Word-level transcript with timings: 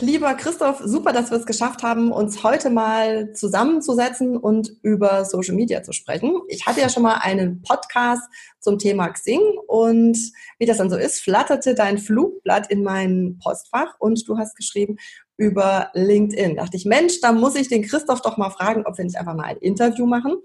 lieber 0.00 0.34
Christoph. 0.34 0.80
Super, 0.84 1.12
dass 1.12 1.30
wir 1.30 1.38
es 1.38 1.46
geschafft 1.46 1.82
haben, 1.82 2.12
uns 2.12 2.42
heute 2.42 2.70
mal 2.70 3.32
zusammenzusetzen 3.32 4.36
und 4.36 4.70
über 4.82 5.24
Social 5.24 5.54
Media 5.54 5.82
zu 5.82 5.92
sprechen. 5.92 6.40
Ich 6.48 6.66
hatte 6.66 6.80
ja 6.80 6.88
schon 6.88 7.02
mal 7.02 7.16
einen 7.16 7.62
Podcast 7.62 8.22
zum 8.60 8.78
Thema 8.78 9.08
Xing 9.08 9.40
und 9.66 10.18
wie 10.58 10.66
das 10.66 10.78
dann 10.78 10.90
so 10.90 10.96
ist, 10.96 11.20
flatterte 11.20 11.74
dein 11.74 11.98
Flugblatt 11.98 12.70
in 12.70 12.82
mein 12.82 13.38
Postfach 13.42 13.94
und 13.98 14.28
du 14.28 14.38
hast 14.38 14.56
geschrieben, 14.56 14.96
über 15.36 15.90
LinkedIn. 15.92 16.56
Da 16.56 16.62
dachte 16.62 16.76
ich, 16.76 16.86
Mensch, 16.86 17.20
da 17.20 17.32
muss 17.32 17.56
ich 17.56 17.68
den 17.68 17.82
Christoph 17.82 18.22
doch 18.22 18.36
mal 18.36 18.50
fragen, 18.50 18.84
ob 18.86 18.96
wir 18.96 19.04
nicht 19.04 19.18
einfach 19.18 19.34
mal 19.34 19.44
ein 19.44 19.58
Interview 19.58 20.06
machen, 20.06 20.36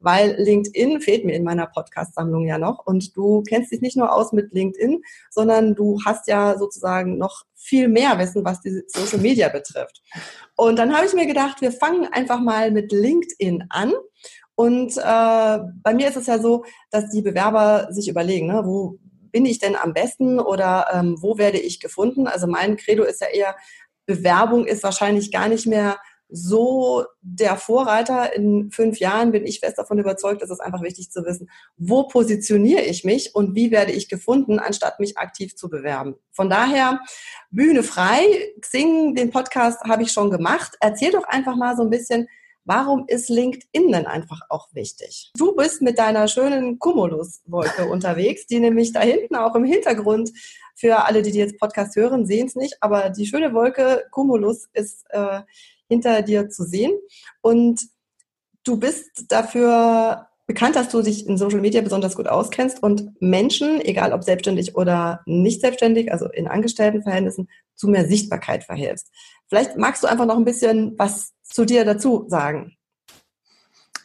weil 0.00 0.34
LinkedIn 0.38 1.00
fehlt 1.00 1.24
mir 1.24 1.34
in 1.34 1.44
meiner 1.44 1.66
Podcast-Sammlung 1.66 2.46
ja 2.46 2.58
noch. 2.58 2.84
Und 2.84 3.16
du 3.16 3.42
kennst 3.42 3.70
dich 3.70 3.80
nicht 3.80 3.96
nur 3.96 4.12
aus 4.12 4.32
mit 4.32 4.52
LinkedIn, 4.52 5.02
sondern 5.30 5.74
du 5.74 6.00
hast 6.04 6.26
ja 6.26 6.58
sozusagen 6.58 7.16
noch 7.18 7.44
viel 7.54 7.88
mehr 7.88 8.18
Wissen, 8.18 8.44
was 8.44 8.60
die 8.60 8.82
Social 8.88 9.20
Media 9.20 9.48
betrifft. 9.48 10.02
Und 10.56 10.78
dann 10.78 10.96
habe 10.96 11.06
ich 11.06 11.12
mir 11.12 11.26
gedacht, 11.26 11.60
wir 11.60 11.72
fangen 11.72 12.06
einfach 12.06 12.40
mal 12.40 12.70
mit 12.70 12.90
LinkedIn 12.90 13.66
an. 13.68 13.92
Und 14.56 14.96
äh, 14.96 15.58
bei 15.82 15.94
mir 15.94 16.08
ist 16.08 16.16
es 16.16 16.26
ja 16.26 16.38
so, 16.38 16.64
dass 16.90 17.08
die 17.10 17.22
Bewerber 17.22 17.88
sich 17.90 18.08
überlegen, 18.08 18.48
ne, 18.48 18.62
wo 18.64 18.98
bin 19.32 19.46
ich 19.46 19.58
denn 19.58 19.76
am 19.76 19.92
besten 19.92 20.38
oder 20.38 20.86
ähm, 20.92 21.16
wo 21.20 21.38
werde 21.38 21.58
ich 21.58 21.80
gefunden? 21.80 22.26
Also 22.26 22.46
mein 22.46 22.76
Credo 22.76 23.04
ist 23.04 23.20
ja 23.20 23.28
eher, 23.28 23.56
Bewerbung 24.10 24.66
ist 24.66 24.82
wahrscheinlich 24.82 25.30
gar 25.30 25.48
nicht 25.48 25.66
mehr 25.66 25.98
so 26.28 27.04
der 27.20 27.56
Vorreiter. 27.56 28.34
In 28.34 28.70
fünf 28.70 28.98
Jahren 28.98 29.32
bin 29.32 29.46
ich 29.46 29.60
fest 29.60 29.78
davon 29.78 29.98
überzeugt, 29.98 30.42
dass 30.42 30.50
es 30.50 30.60
einfach 30.60 30.82
wichtig 30.82 31.10
zu 31.10 31.24
wissen, 31.24 31.48
wo 31.76 32.04
positioniere 32.04 32.82
ich 32.82 33.04
mich 33.04 33.34
und 33.34 33.54
wie 33.54 33.70
werde 33.70 33.92
ich 33.92 34.08
gefunden, 34.08 34.58
anstatt 34.58 35.00
mich 35.00 35.18
aktiv 35.18 35.56
zu 35.56 35.68
bewerben. 35.68 36.16
Von 36.32 36.50
daher, 36.50 37.00
Bühne 37.50 37.82
frei. 37.82 38.52
Xing, 38.60 39.14
den 39.14 39.30
Podcast 39.30 39.82
habe 39.84 40.02
ich 40.02 40.12
schon 40.12 40.30
gemacht. 40.30 40.76
Erzähl 40.80 41.12
doch 41.12 41.24
einfach 41.24 41.56
mal 41.56 41.76
so 41.76 41.82
ein 41.82 41.90
bisschen, 41.90 42.28
Warum 42.72 43.04
ist 43.08 43.28
LinkedIn 43.28 43.90
denn 43.90 44.06
einfach 44.06 44.42
auch 44.48 44.68
wichtig? 44.74 45.32
Du 45.36 45.56
bist 45.56 45.82
mit 45.82 45.98
deiner 45.98 46.28
schönen 46.28 46.78
Cumulus-Wolke 46.78 47.86
unterwegs, 47.90 48.46
die 48.46 48.60
nämlich 48.60 48.92
da 48.92 49.00
hinten 49.00 49.34
auch 49.34 49.56
im 49.56 49.64
Hintergrund 49.64 50.30
für 50.76 51.04
alle, 51.04 51.22
die, 51.22 51.32
die 51.32 51.40
jetzt 51.40 51.58
Podcast 51.58 51.96
hören, 51.96 52.26
sehen 52.26 52.46
es 52.46 52.54
nicht, 52.54 52.76
aber 52.80 53.10
die 53.10 53.26
schöne 53.26 53.54
Wolke 53.54 54.04
Cumulus 54.12 54.68
ist 54.72 55.04
äh, 55.08 55.40
hinter 55.88 56.22
dir 56.22 56.48
zu 56.48 56.62
sehen. 56.62 56.92
Und 57.40 57.88
du 58.62 58.76
bist 58.78 59.24
dafür 59.26 60.28
bekannt, 60.50 60.74
dass 60.74 60.88
du 60.88 61.00
dich 61.00 61.28
in 61.28 61.38
Social 61.38 61.60
Media 61.60 61.80
besonders 61.80 62.16
gut 62.16 62.26
auskennst 62.26 62.82
und 62.82 63.08
Menschen, 63.22 63.80
egal 63.80 64.12
ob 64.12 64.24
selbstständig 64.24 64.74
oder 64.74 65.20
nicht 65.24 65.60
selbstständig, 65.60 66.10
also 66.10 66.26
in 66.26 66.48
Angestelltenverhältnissen, 66.48 67.48
zu 67.76 67.86
mehr 67.86 68.08
Sichtbarkeit 68.08 68.64
verhilfst. 68.64 69.12
Vielleicht 69.48 69.76
magst 69.76 70.02
du 70.02 70.08
einfach 70.08 70.26
noch 70.26 70.36
ein 70.36 70.44
bisschen 70.44 70.98
was 70.98 71.34
zu 71.44 71.64
dir 71.64 71.84
dazu 71.84 72.24
sagen. 72.26 72.74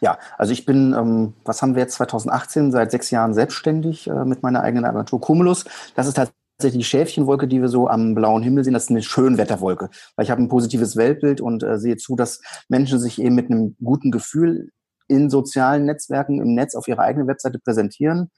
Ja, 0.01 0.19
also 0.37 0.53
ich 0.53 0.67
bin, 0.67 0.93
ähm, 0.93 1.33
was 1.45 1.63
haben 1.63 1.73
wir 1.73 1.81
jetzt 1.81 1.95
2018, 1.95 2.71
seit 2.71 2.91
sechs 2.91 3.09
Jahren 3.09 3.33
selbstständig 3.33 4.05
äh, 4.05 4.23
mit 4.23 4.43
meiner 4.43 4.61
eigenen 4.61 4.85
Agentur 4.85 5.19
Cumulus. 5.19 5.65
Das 5.95 6.05
ist 6.05 6.13
tatsächlich 6.13 6.83
die 6.83 6.87
Schäfchenwolke, 6.87 7.47
die 7.47 7.59
wir 7.59 7.69
so 7.69 7.87
am 7.87 8.13
blauen 8.13 8.43
Himmel 8.43 8.63
sehen, 8.63 8.73
das 8.73 8.83
ist 8.83 8.91
eine 8.91 9.01
Schönwetterwolke. 9.01 9.89
Weil 10.15 10.25
ich 10.25 10.29
habe 10.29 10.43
ein 10.43 10.49
positives 10.49 10.95
Weltbild 10.95 11.41
und 11.41 11.63
äh, 11.63 11.79
sehe 11.79 11.97
zu, 11.97 12.15
dass 12.15 12.39
Menschen 12.69 12.99
sich 12.99 13.19
eben 13.19 13.33
mit 13.33 13.49
einem 13.49 13.75
guten 13.83 14.11
Gefühl 14.11 14.69
in 15.07 15.29
sozialen 15.29 15.85
Netzwerken 15.85 16.41
im 16.41 16.53
Netz 16.53 16.75
auf 16.75 16.87
ihrer 16.87 17.01
eigenen 17.01 17.27
Webseite 17.27 17.59
präsentieren. 17.59 18.31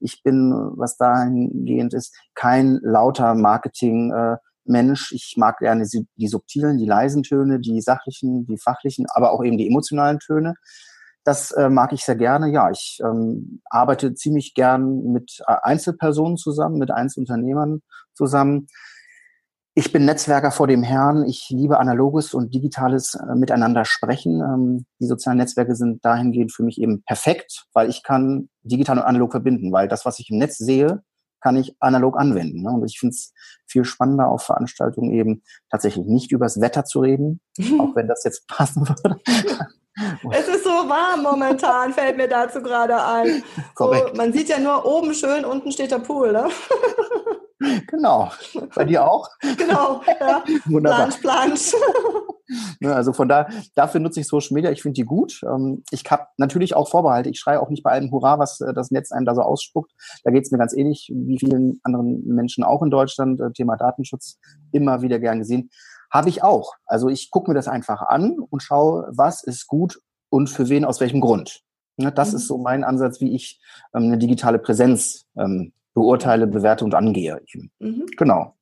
Ich 0.00 0.22
bin, 0.22 0.52
was 0.76 0.96
dahingehend 0.96 1.94
ist, 1.94 2.14
kein 2.34 2.78
lauter 2.82 3.34
Marketing. 3.34 4.12
Äh. 4.12 4.36
Ich 4.66 5.34
mag 5.36 5.58
gerne 5.58 5.86
die 6.16 6.26
subtilen, 6.26 6.78
die 6.78 6.86
leisen 6.86 7.22
Töne, 7.22 7.60
die 7.60 7.82
sachlichen, 7.82 8.46
die 8.46 8.56
fachlichen, 8.56 9.04
aber 9.12 9.32
auch 9.32 9.44
eben 9.44 9.58
die 9.58 9.68
emotionalen 9.68 10.20
Töne. 10.20 10.54
Das 11.22 11.52
äh, 11.52 11.68
mag 11.68 11.92
ich 11.92 12.02
sehr 12.02 12.16
gerne. 12.16 12.50
Ja, 12.50 12.70
ich 12.70 12.98
ähm, 13.04 13.60
arbeite 13.68 14.14
ziemlich 14.14 14.54
gern 14.54 15.12
mit 15.12 15.42
äh, 15.46 15.56
Einzelpersonen 15.62 16.38
zusammen, 16.38 16.78
mit 16.78 16.90
Einzelunternehmern 16.90 17.82
zusammen. 18.14 18.68
Ich 19.76 19.90
bin 19.90 20.04
Netzwerker 20.04 20.52
vor 20.52 20.68
dem 20.68 20.84
Herrn. 20.84 21.24
Ich 21.24 21.50
liebe 21.50 21.80
analoges 21.80 22.32
und 22.32 22.54
digitales 22.54 23.16
äh, 23.16 23.34
miteinander 23.34 23.84
sprechen. 23.84 24.40
Ähm, 24.40 24.86
die 25.00 25.06
sozialen 25.06 25.38
Netzwerke 25.38 25.74
sind 25.74 26.04
dahingehend 26.04 26.52
für 26.52 26.62
mich 26.62 26.80
eben 26.80 27.02
perfekt, 27.02 27.66
weil 27.72 27.90
ich 27.90 28.04
kann 28.04 28.48
digital 28.62 28.98
und 28.98 29.04
analog 29.04 29.32
verbinden, 29.32 29.72
weil 29.72 29.88
das, 29.88 30.04
was 30.04 30.20
ich 30.20 30.30
im 30.30 30.38
Netz 30.38 30.58
sehe, 30.58 31.02
kann 31.40 31.56
ich 31.56 31.76
analog 31.80 32.16
anwenden. 32.16 32.62
Ne? 32.62 32.70
Und 32.70 32.84
ich 32.84 33.00
finde 33.00 33.14
es 33.14 33.32
viel 33.66 33.84
spannender 33.84 34.28
auf 34.28 34.44
Veranstaltungen 34.44 35.12
eben 35.12 35.42
tatsächlich 35.70 36.06
nicht 36.06 36.30
übers 36.30 36.60
Wetter 36.60 36.84
zu 36.84 37.00
reden, 37.00 37.40
auch 37.80 37.96
wenn 37.96 38.06
das 38.06 38.22
jetzt 38.22 38.46
passen 38.46 38.88
würde, 38.88 39.20
es 40.32 40.48
ist 40.48 40.64
so 40.64 40.70
warm 40.70 41.22
momentan, 41.22 41.92
fällt 41.92 42.16
mir 42.16 42.28
dazu 42.28 42.60
gerade 42.62 43.02
ein. 43.02 43.42
So, 43.76 43.94
man 44.16 44.32
sieht 44.32 44.48
ja 44.48 44.58
nur 44.58 44.84
oben 44.84 45.14
schön, 45.14 45.44
unten 45.44 45.70
steht 45.70 45.90
der 45.90 45.98
Pool, 45.98 46.32
ne? 46.32 46.48
Genau. 47.86 48.30
Bei 48.74 48.84
dir 48.84 49.08
auch? 49.08 49.28
Genau, 49.56 50.02
ja. 50.20 50.44
Wunderbar. 50.66 51.08
Plansch, 51.08 51.16
plansch. 51.20 51.72
Ja, 52.80 52.92
also 52.92 53.12
von 53.12 53.28
da, 53.28 53.48
dafür 53.74 54.00
nutze 54.00 54.20
ich 54.20 54.26
Social 54.28 54.54
Media. 54.54 54.70
Ich 54.70 54.82
finde 54.82 54.94
die 54.94 55.04
gut. 55.04 55.40
Ähm, 55.44 55.82
ich 55.90 56.04
habe 56.10 56.26
natürlich 56.36 56.74
auch 56.74 56.88
Vorbehalte. 56.88 57.30
Ich 57.30 57.38
schreie 57.38 57.60
auch 57.60 57.70
nicht 57.70 57.82
bei 57.82 57.90
allem 57.90 58.10
Hurra, 58.10 58.38
was 58.38 58.60
äh, 58.60 58.74
das 58.74 58.90
Netz 58.90 59.12
einem 59.12 59.26
da 59.26 59.34
so 59.34 59.42
ausspuckt. 59.42 59.92
Da 60.24 60.30
geht 60.30 60.44
es 60.44 60.50
mir 60.50 60.58
ganz 60.58 60.74
ähnlich, 60.74 61.10
wie 61.14 61.38
vielen 61.38 61.80
anderen 61.82 62.24
Menschen 62.26 62.64
auch 62.64 62.82
in 62.82 62.90
Deutschland. 62.90 63.40
Äh, 63.40 63.52
Thema 63.52 63.76
Datenschutz 63.76 64.38
immer 64.72 65.02
wieder 65.02 65.18
gern 65.18 65.38
gesehen. 65.38 65.70
Habe 66.10 66.28
ich 66.28 66.42
auch. 66.42 66.74
Also 66.86 67.08
ich 67.08 67.30
gucke 67.30 67.50
mir 67.50 67.54
das 67.54 67.68
einfach 67.68 68.02
an 68.02 68.38
und 68.38 68.62
schaue, 68.62 69.08
was 69.10 69.42
ist 69.42 69.66
gut 69.66 70.00
und 70.28 70.48
für 70.48 70.68
wen 70.68 70.84
aus 70.84 71.00
welchem 71.00 71.20
Grund. 71.20 71.62
Ja, 71.96 72.10
das 72.10 72.32
mhm. 72.32 72.36
ist 72.36 72.46
so 72.48 72.58
mein 72.58 72.84
Ansatz, 72.84 73.20
wie 73.20 73.34
ich 73.34 73.60
ähm, 73.94 74.04
eine 74.04 74.18
digitale 74.18 74.58
Präsenz 74.58 75.26
ähm, 75.36 75.72
beurteile, 75.94 76.46
bewerte 76.46 76.84
und 76.84 76.94
angehe. 76.94 77.40
Mhm. 77.78 78.06
Genau. 78.16 78.54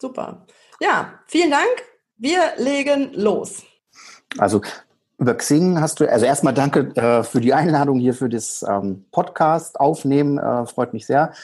Super. 0.00 0.46
Ja, 0.80 1.20
vielen 1.26 1.50
Dank. 1.50 1.93
Wir 2.24 2.54
legen 2.56 3.10
los. 3.12 3.64
Also 4.38 4.62
über 5.18 5.34
Xing 5.34 5.78
hast 5.78 6.00
du, 6.00 6.10
also 6.10 6.24
erstmal 6.24 6.54
danke 6.54 6.96
äh, 6.96 7.22
für 7.22 7.42
die 7.42 7.52
Einladung 7.52 8.00
hier 8.00 8.14
für 8.14 8.30
das 8.30 8.64
ähm, 8.66 9.04
Podcast 9.12 9.78
aufnehmen, 9.78 10.38
äh, 10.38 10.64
freut 10.64 10.94
mich 10.94 11.04
sehr. 11.04 11.34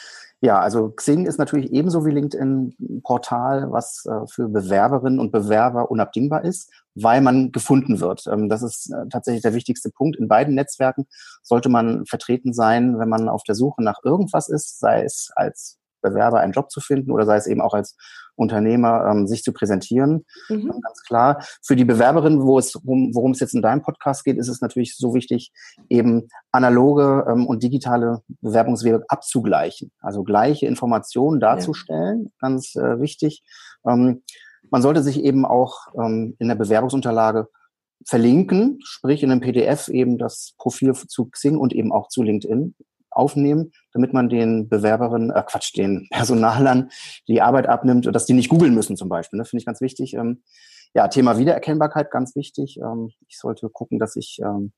Ja, 0.41 0.59
also 0.59 0.89
Xing 0.89 1.27
ist 1.27 1.39
natürlich 1.39 1.71
ebenso 1.71 2.07
wie 2.07 2.13
LinkedIn 2.13 2.75
ein 2.81 3.03
Portal, 3.03 3.71
was 3.71 4.07
äh, 4.07 4.27
für 4.27 4.49
Bewerberinnen 4.49 5.21
und 5.21 5.33
Bewerber 5.33 5.91
unabdingbar 5.91 6.47
ist, 6.47 6.73
weil 6.95 7.21
man 7.21 7.53
gefunden 7.53 8.01
wird. 8.01 8.27
Ähm, 8.33 8.49
das 8.49 8.63
ist 8.63 8.91
äh, 8.91 9.07
tatsächlich 9.11 9.43
der 9.43 9.53
wichtigste 9.53 9.91
Punkt. 9.91 10.17
In 10.17 10.29
beiden 10.29 10.55
Netzwerken 10.55 11.07
sollte 11.43 11.69
man 11.69 12.07
vertreten 12.07 12.55
sein, 12.55 12.99
wenn 12.99 13.11
man 13.11 13.29
auf 13.29 13.43
der 13.43 13.55
Suche 13.55 13.83
nach 13.83 13.99
irgendwas 14.03 14.49
ist, 14.49 14.81
sei 14.81 15.05
es 15.05 15.31
als 15.37 15.77
Bewerber 16.01 16.41
einen 16.41 16.55
Job 16.55 16.71
zu 16.71 16.81
finden 16.81 17.11
oder 17.11 17.27
sei 17.27 17.37
es 17.37 17.47
eben 17.47 17.61
auch 17.61 17.75
als 17.75 17.99
Unternehmer, 18.41 19.07
ähm, 19.11 19.27
sich 19.27 19.43
zu 19.43 19.53
präsentieren. 19.53 20.25
Mhm. 20.49 20.69
Ganz 20.83 21.03
klar. 21.07 21.45
Für 21.63 21.77
die 21.77 21.85
Bewerberin, 21.85 22.43
wo 22.43 22.59
es, 22.59 22.75
worum, 22.83 23.15
worum 23.15 23.33
es 23.33 23.41
jetzt 23.41 23.55
in 23.55 23.63
deinem 23.63 23.83
Podcast 23.83 24.25
geht, 24.25 24.39
ist 24.39 24.49
es 24.49 24.61
natürlich 24.61 24.97
so 24.97 25.15
wichtig, 25.15 25.53
eben 25.89 26.29
analoge 26.51 27.27
ähm, 27.29 27.47
und 27.47 27.63
digitale 27.63 28.23
Bewerbungswege 28.41 29.05
abzugleichen. 29.09 29.93
Also 30.01 30.23
gleiche 30.23 30.67
Informationen 30.67 31.41
darzustellen, 31.41 32.25
ja. 32.25 32.31
ganz 32.41 32.75
äh, 32.75 33.01
wichtig. 33.01 33.43
Ähm, 33.87 34.23
man 34.71 34.83
sollte 34.83 35.03
sich 35.03 35.23
eben 35.23 35.45
auch 35.45 35.87
ähm, 35.95 36.37
in 36.39 36.49
der 36.49 36.55
Bewerbungsunterlage 36.55 37.49
verlinken, 38.07 38.79
sprich 38.83 39.23
in 39.23 39.31
einem 39.31 39.41
PDF 39.41 39.89
eben 39.89 40.17
das 40.17 40.55
Profil 40.57 40.95
zu 40.95 41.27
Xing 41.27 41.59
und 41.59 41.75
eben 41.75 41.93
auch 41.93 42.09
zu 42.09 42.23
LinkedIn 42.23 42.75
aufnehmen, 43.11 43.73
damit 43.93 44.13
man 44.13 44.29
den 44.29 44.69
Bewerberinnen, 44.69 45.31
äh 45.31 45.43
Quatsch, 45.47 45.77
den 45.77 46.09
Personalern 46.13 46.91
die 47.29 47.43
Arbeit 47.43 47.67
abnimmt, 47.67 48.07
dass 48.15 48.27
die 48.27 48.35
nicht 48.35 48.49
googeln 48.49 48.75
müssen 48.75 48.97
zum 48.97 49.09
Beispiel. 49.09 49.39
Ne? 49.39 49.45
Finde 49.45 49.61
ich 49.61 49.67
ganz 49.67 49.81
wichtig. 49.81 50.15
Ähm, 50.15 50.43
ja, 50.95 51.09
Thema 51.09 51.39
Wiedererkennbarkeit 51.39 52.11
ganz 52.11 52.35
wichtig. 52.35 52.79
Ähm, 52.83 53.11
ich 53.29 53.39
sollte 53.39 53.69
gucken, 53.69 53.99
dass 53.99 54.17
ich 54.17 54.39
ähm, 54.43 54.73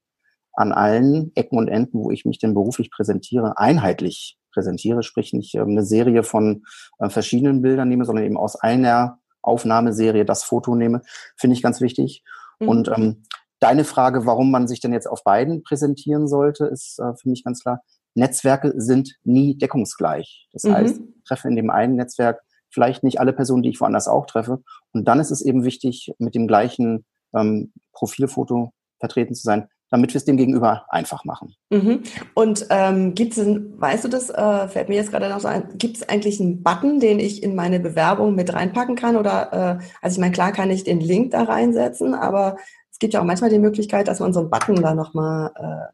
an 0.52 0.72
allen 0.72 1.32
Ecken 1.34 1.58
und 1.58 1.68
Enden, 1.68 1.98
wo 1.98 2.10
ich 2.10 2.24
mich 2.24 2.38
denn 2.38 2.54
beruflich 2.54 2.90
präsentiere, 2.90 3.58
einheitlich 3.58 4.38
präsentiere, 4.52 5.02
sprich 5.02 5.32
nicht 5.32 5.54
ähm, 5.54 5.70
eine 5.70 5.84
Serie 5.84 6.22
von 6.22 6.64
äh, 6.98 7.08
verschiedenen 7.08 7.62
Bildern 7.62 7.88
nehme, 7.88 8.04
sondern 8.04 8.24
eben 8.24 8.36
aus 8.36 8.56
einer 8.56 9.18
Aufnahmeserie 9.40 10.24
das 10.24 10.44
Foto 10.44 10.74
nehme, 10.74 11.02
finde 11.36 11.56
ich 11.56 11.62
ganz 11.62 11.80
wichtig. 11.80 12.22
Mhm. 12.60 12.68
Und 12.68 12.88
ähm, 12.88 13.22
deine 13.58 13.84
Frage, 13.84 14.26
warum 14.26 14.50
man 14.50 14.68
sich 14.68 14.80
denn 14.80 14.92
jetzt 14.92 15.08
auf 15.08 15.24
beiden 15.24 15.62
präsentieren 15.62 16.28
sollte, 16.28 16.66
ist 16.66 16.98
äh, 16.98 17.14
für 17.20 17.28
mich 17.28 17.44
ganz 17.44 17.62
klar. 17.62 17.82
Netzwerke 18.14 18.72
sind 18.76 19.16
nie 19.24 19.56
deckungsgleich. 19.56 20.48
Das 20.52 20.64
mhm. 20.64 20.74
heißt, 20.74 21.00
ich 21.00 21.24
treffe 21.24 21.48
in 21.48 21.56
dem 21.56 21.70
einen 21.70 21.96
Netzwerk 21.96 22.42
vielleicht 22.72 23.04
nicht 23.04 23.20
alle 23.20 23.32
Personen, 23.32 23.62
die 23.62 23.70
ich 23.70 23.80
woanders 23.80 24.08
auch 24.08 24.26
treffe. 24.26 24.62
Und 24.92 25.06
dann 25.06 25.20
ist 25.20 25.30
es 25.30 25.42
eben 25.42 25.64
wichtig, 25.64 26.12
mit 26.18 26.34
dem 26.34 26.46
gleichen 26.46 27.04
ähm, 27.34 27.72
Profilfoto 27.92 28.72
vertreten 28.98 29.34
zu 29.34 29.42
sein, 29.42 29.68
damit 29.90 30.14
wir 30.14 30.18
es 30.18 30.24
dem 30.24 30.38
Gegenüber 30.38 30.86
einfach 30.88 31.24
machen. 31.24 31.54
Mhm. 31.70 32.02
Und 32.34 32.66
ähm, 32.70 33.14
gibt 33.14 33.36
es, 33.36 33.46
weißt 33.46 34.04
du 34.04 34.08
das, 34.08 34.30
äh, 34.30 34.68
fällt 34.68 34.88
mir 34.88 34.96
jetzt 34.96 35.10
gerade 35.10 35.28
noch 35.28 35.40
so 35.40 35.48
ein, 35.48 35.76
gibt 35.76 35.98
es 35.98 36.08
eigentlich 36.08 36.40
einen 36.40 36.62
Button, 36.62 36.98
den 36.98 37.20
ich 37.20 37.42
in 37.42 37.54
meine 37.54 37.78
Bewerbung 37.78 38.34
mit 38.34 38.52
reinpacken 38.52 38.96
kann? 38.96 39.16
Oder, 39.16 39.52
äh, 39.52 39.84
also 40.00 40.14
ich 40.14 40.20
meine, 40.20 40.32
klar 40.32 40.52
kann 40.52 40.70
ich 40.70 40.84
den 40.84 41.00
Link 41.00 41.32
da 41.32 41.42
reinsetzen, 41.42 42.14
aber 42.14 42.56
es 42.90 42.98
gibt 42.98 43.12
ja 43.12 43.20
auch 43.20 43.24
manchmal 43.24 43.50
die 43.50 43.58
Möglichkeit, 43.58 44.08
dass 44.08 44.20
man 44.20 44.32
so 44.32 44.40
einen 44.40 44.50
Button 44.50 44.76
da 44.76 44.94
nochmal 44.94 45.50
äh, 45.56 45.92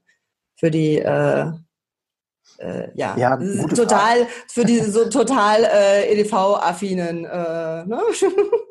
für 0.56 0.70
die 0.70 0.98
äh, 0.98 1.50
äh, 2.58 2.88
ja, 2.94 3.16
ja 3.16 3.36
total 3.36 4.18
Frage. 4.18 4.26
für 4.48 4.64
die 4.64 4.80
so 4.80 5.08
total 5.08 5.64
äh, 5.64 6.12
EDV-affinen. 6.12 7.24
Äh, 7.24 7.86
ne? 7.86 8.00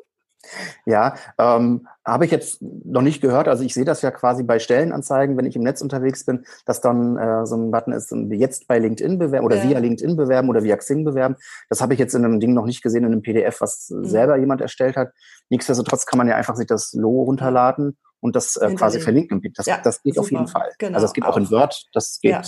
Ja, 0.86 1.14
ähm, 1.38 1.86
habe 2.06 2.24
ich 2.24 2.30
jetzt 2.30 2.62
noch 2.62 3.02
nicht 3.02 3.20
gehört. 3.20 3.48
Also 3.48 3.64
ich 3.64 3.74
sehe 3.74 3.84
das 3.84 4.02
ja 4.02 4.10
quasi 4.10 4.42
bei 4.42 4.58
Stellenanzeigen, 4.58 5.36
wenn 5.36 5.44
ich 5.44 5.56
im 5.56 5.62
Netz 5.62 5.82
unterwegs 5.82 6.24
bin, 6.24 6.44
dass 6.64 6.80
dann 6.80 7.16
äh, 7.16 7.46
so 7.46 7.56
ein 7.56 7.70
Button 7.70 7.92
ist, 7.92 8.12
jetzt 8.30 8.66
bei 8.66 8.78
LinkedIn 8.78 9.18
bewerben 9.18 9.44
oder 9.44 9.56
ja. 9.56 9.68
via 9.68 9.78
LinkedIn 9.78 10.16
bewerben 10.16 10.48
oder 10.48 10.62
via 10.62 10.76
Xing 10.76 11.04
bewerben. 11.04 11.36
Das 11.68 11.80
habe 11.80 11.92
ich 11.92 12.00
jetzt 12.00 12.14
in 12.14 12.24
einem 12.24 12.40
Ding 12.40 12.54
noch 12.54 12.64
nicht 12.64 12.82
gesehen, 12.82 13.04
in 13.04 13.12
einem 13.12 13.22
PDF, 13.22 13.60
was 13.60 13.90
mhm. 13.90 14.04
selber 14.04 14.36
jemand 14.36 14.60
erstellt 14.60 14.96
hat. 14.96 15.10
Nichtsdestotrotz 15.50 16.06
kann 16.06 16.18
man 16.18 16.28
ja 16.28 16.36
einfach 16.36 16.56
sich 16.56 16.66
das 16.66 16.92
Logo 16.92 17.24
runterladen 17.24 17.98
und 18.20 18.36
das 18.36 18.56
äh, 18.56 18.74
quasi 18.74 19.00
verlinken. 19.00 19.42
Das, 19.54 19.66
ja, 19.66 19.80
das 19.82 20.02
geht 20.02 20.14
super. 20.14 20.24
auf 20.24 20.30
jeden 20.30 20.48
Fall. 20.48 20.72
Genau. 20.78 20.94
Also 20.94 21.06
es 21.06 21.12
geht 21.12 21.24
auch, 21.24 21.30
auch 21.30 21.36
in 21.36 21.50
Word, 21.50 21.88
das 21.92 22.18
geht. 22.20 22.32
Ja. 22.32 22.42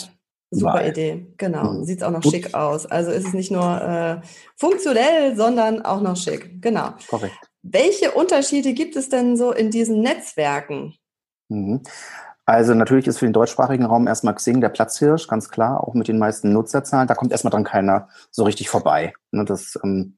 Super. 0.50 0.86
Idee, 0.86 1.26
genau. 1.36 1.72
Mhm. 1.72 1.84
Sieht 1.84 2.02
auch 2.02 2.10
noch 2.10 2.22
Gut. 2.22 2.32
schick 2.32 2.54
aus. 2.54 2.86
Also 2.86 3.12
ist 3.12 3.28
es 3.28 3.32
nicht 3.34 3.52
nur 3.52 3.80
äh, 3.80 4.20
funktionell, 4.56 5.36
sondern 5.36 5.82
auch 5.82 6.00
noch 6.00 6.16
schick. 6.16 6.60
Genau. 6.60 6.94
Korrekt. 7.08 7.36
Welche 7.62 8.12
Unterschiede 8.12 8.72
gibt 8.72 8.96
es 8.96 9.08
denn 9.08 9.36
so 9.36 9.52
in 9.52 9.70
diesen 9.70 10.00
Netzwerken? 10.00 10.94
Mhm. 11.48 11.82
Also 12.46 12.74
natürlich 12.74 13.06
ist 13.06 13.18
für 13.18 13.26
den 13.26 13.32
deutschsprachigen 13.32 13.84
Raum 13.84 14.08
erstmal 14.08 14.34
Xing 14.34 14.60
der 14.60 14.70
Platzhirsch, 14.70 15.28
ganz 15.28 15.50
klar, 15.50 15.86
auch 15.86 15.94
mit 15.94 16.08
den 16.08 16.18
meisten 16.18 16.52
Nutzerzahlen. 16.52 17.06
Da 17.06 17.14
kommt 17.14 17.30
erstmal 17.30 17.52
dran 17.52 17.62
keiner 17.62 18.08
so 18.32 18.42
richtig 18.42 18.68
vorbei. 18.68 19.12
Ne, 19.30 19.44
das, 19.44 19.78
ähm, 19.84 20.16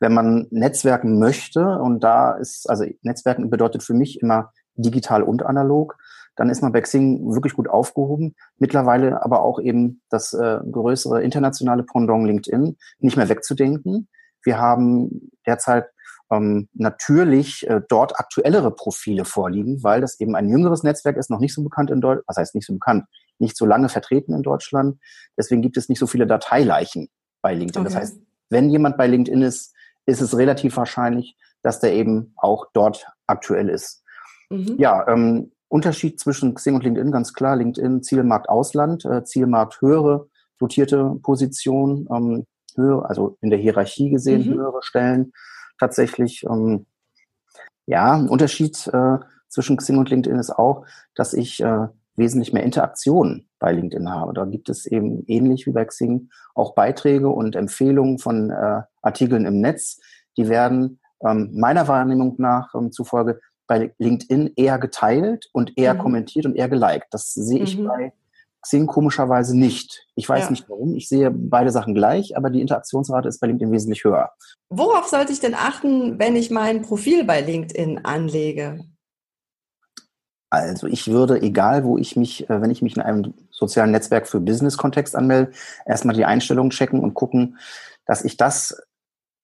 wenn 0.00 0.14
man 0.14 0.46
Netzwerken 0.50 1.18
möchte, 1.18 1.78
und 1.78 2.02
da 2.02 2.32
ist, 2.36 2.70
also 2.70 2.86
Netzwerken 3.02 3.50
bedeutet 3.50 3.82
für 3.82 3.92
mich 3.92 4.22
immer 4.22 4.50
digital 4.76 5.22
und 5.22 5.44
analog, 5.44 5.98
dann 6.36 6.50
ist 6.50 6.62
man 6.62 6.72
bei 6.72 6.80
Xing 6.80 7.32
wirklich 7.32 7.54
gut 7.54 7.68
aufgehoben. 7.68 8.34
Mittlerweile 8.58 9.22
aber 9.24 9.42
auch 9.42 9.60
eben 9.60 10.02
das 10.10 10.32
äh, 10.32 10.58
größere 10.70 11.22
internationale 11.22 11.84
Pendant 11.84 12.26
LinkedIn 12.26 12.76
nicht 12.98 13.16
mehr 13.16 13.28
wegzudenken. 13.28 14.08
Wir 14.42 14.58
haben 14.58 15.30
derzeit 15.46 15.86
ähm, 16.30 16.68
natürlich 16.74 17.68
äh, 17.68 17.80
dort 17.88 18.18
aktuellere 18.18 18.70
Profile 18.70 19.24
vorliegen, 19.24 19.82
weil 19.82 20.00
das 20.00 20.20
eben 20.20 20.34
ein 20.34 20.48
jüngeres 20.48 20.82
Netzwerk 20.82 21.16
ist, 21.16 21.30
noch 21.30 21.40
nicht 21.40 21.54
so 21.54 21.62
bekannt 21.62 21.90
in 21.90 22.00
Deutschland, 22.00 22.24
was 22.26 22.36
heißt 22.36 22.54
nicht 22.54 22.66
so 22.66 22.72
bekannt, 22.74 23.04
nicht 23.38 23.56
so 23.56 23.66
lange 23.66 23.88
vertreten 23.88 24.34
in 24.34 24.42
Deutschland. 24.42 24.98
Deswegen 25.36 25.62
gibt 25.62 25.76
es 25.76 25.88
nicht 25.88 25.98
so 25.98 26.06
viele 26.06 26.26
Dateileichen 26.26 27.08
bei 27.42 27.54
LinkedIn. 27.54 27.82
Okay. 27.82 27.92
Das 27.92 28.00
heißt, 28.00 28.20
wenn 28.50 28.70
jemand 28.70 28.96
bei 28.96 29.06
LinkedIn 29.06 29.42
ist, 29.42 29.74
ist 30.06 30.20
es 30.20 30.36
relativ 30.36 30.76
wahrscheinlich, 30.76 31.36
dass 31.62 31.80
der 31.80 31.94
eben 31.94 32.34
auch 32.36 32.66
dort 32.72 33.06
aktuell 33.26 33.68
ist. 33.68 34.02
Mhm. 34.50 34.76
Ja, 34.78 35.06
ähm, 35.08 35.52
Unterschied 35.74 36.20
zwischen 36.20 36.54
Xing 36.54 36.76
und 36.76 36.84
LinkedIn 36.84 37.10
ganz 37.10 37.32
klar. 37.32 37.56
LinkedIn 37.56 38.04
Zielmarkt 38.04 38.48
Ausland, 38.48 39.04
äh, 39.04 39.24
Zielmarkt 39.24 39.80
höhere 39.80 40.28
dotierte 40.60 41.16
Position, 41.20 42.06
ähm, 42.14 42.46
höhere, 42.76 43.08
also 43.08 43.36
in 43.40 43.50
der 43.50 43.58
Hierarchie 43.58 44.08
gesehen 44.08 44.46
mhm. 44.46 44.54
höhere 44.54 44.82
Stellen 44.82 45.32
tatsächlich. 45.80 46.44
Ähm, 46.48 46.86
ja, 47.86 48.12
ein 48.12 48.28
Unterschied 48.28 48.86
äh, 48.86 49.18
zwischen 49.48 49.76
Xing 49.76 49.98
und 49.98 50.10
LinkedIn 50.10 50.38
ist 50.38 50.52
auch, 50.52 50.86
dass 51.16 51.34
ich 51.34 51.60
äh, 51.60 51.88
wesentlich 52.14 52.52
mehr 52.52 52.62
Interaktion 52.62 53.48
bei 53.58 53.72
LinkedIn 53.72 54.08
habe. 54.08 54.32
Da 54.32 54.44
gibt 54.44 54.68
es 54.68 54.86
eben 54.86 55.24
ähnlich 55.26 55.66
wie 55.66 55.72
bei 55.72 55.84
Xing 55.84 56.28
auch 56.54 56.76
Beiträge 56.76 57.30
und 57.30 57.56
Empfehlungen 57.56 58.20
von 58.20 58.50
äh, 58.50 58.82
Artikeln 59.02 59.44
im 59.44 59.60
Netz. 59.60 59.98
Die 60.36 60.48
werden 60.48 61.00
ähm, 61.26 61.50
meiner 61.52 61.88
Wahrnehmung 61.88 62.36
nach 62.38 62.76
ähm, 62.76 62.92
zufolge 62.92 63.40
bei 63.66 63.92
LinkedIn 63.98 64.52
eher 64.56 64.78
geteilt 64.78 65.48
und 65.52 65.76
eher 65.76 65.94
mhm. 65.94 65.98
kommentiert 65.98 66.46
und 66.46 66.56
eher 66.56 66.68
geliked. 66.68 67.06
Das 67.10 67.32
sehe 67.32 67.62
ich 67.62 67.78
mhm. 67.78 67.86
bei 67.86 68.12
Xing 68.64 68.86
komischerweise 68.86 69.56
nicht. 69.56 70.06
Ich 70.14 70.28
weiß 70.28 70.44
ja. 70.44 70.50
nicht 70.50 70.68
warum. 70.68 70.94
Ich 70.94 71.08
sehe 71.08 71.30
beide 71.30 71.70
Sachen 71.70 71.94
gleich, 71.94 72.36
aber 72.36 72.50
die 72.50 72.62
Interaktionsrate 72.62 73.28
ist 73.28 73.40
bei 73.40 73.46
LinkedIn 73.46 73.72
wesentlich 73.72 74.04
höher. 74.04 74.30
Worauf 74.70 75.06
sollte 75.06 75.32
ich 75.32 75.40
denn 75.40 75.54
achten, 75.54 76.18
wenn 76.18 76.34
ich 76.34 76.50
mein 76.50 76.82
Profil 76.82 77.24
bei 77.24 77.42
LinkedIn 77.42 78.04
anlege? 78.04 78.80
Also 80.50 80.86
ich 80.86 81.08
würde, 81.08 81.42
egal 81.42 81.84
wo 81.84 81.98
ich 81.98 82.16
mich, 82.16 82.48
äh, 82.48 82.62
wenn 82.62 82.70
ich 82.70 82.80
mich 82.80 82.96
in 82.96 83.02
einem 83.02 83.34
sozialen 83.50 83.90
Netzwerk 83.90 84.28
für 84.28 84.40
Business-Kontext 84.40 85.16
anmelde, 85.16 85.52
erstmal 85.84 86.14
die 86.14 86.24
Einstellungen 86.24 86.70
checken 86.70 87.00
und 87.00 87.14
gucken, 87.14 87.58
dass 88.06 88.24
ich 88.24 88.36
das 88.36 88.80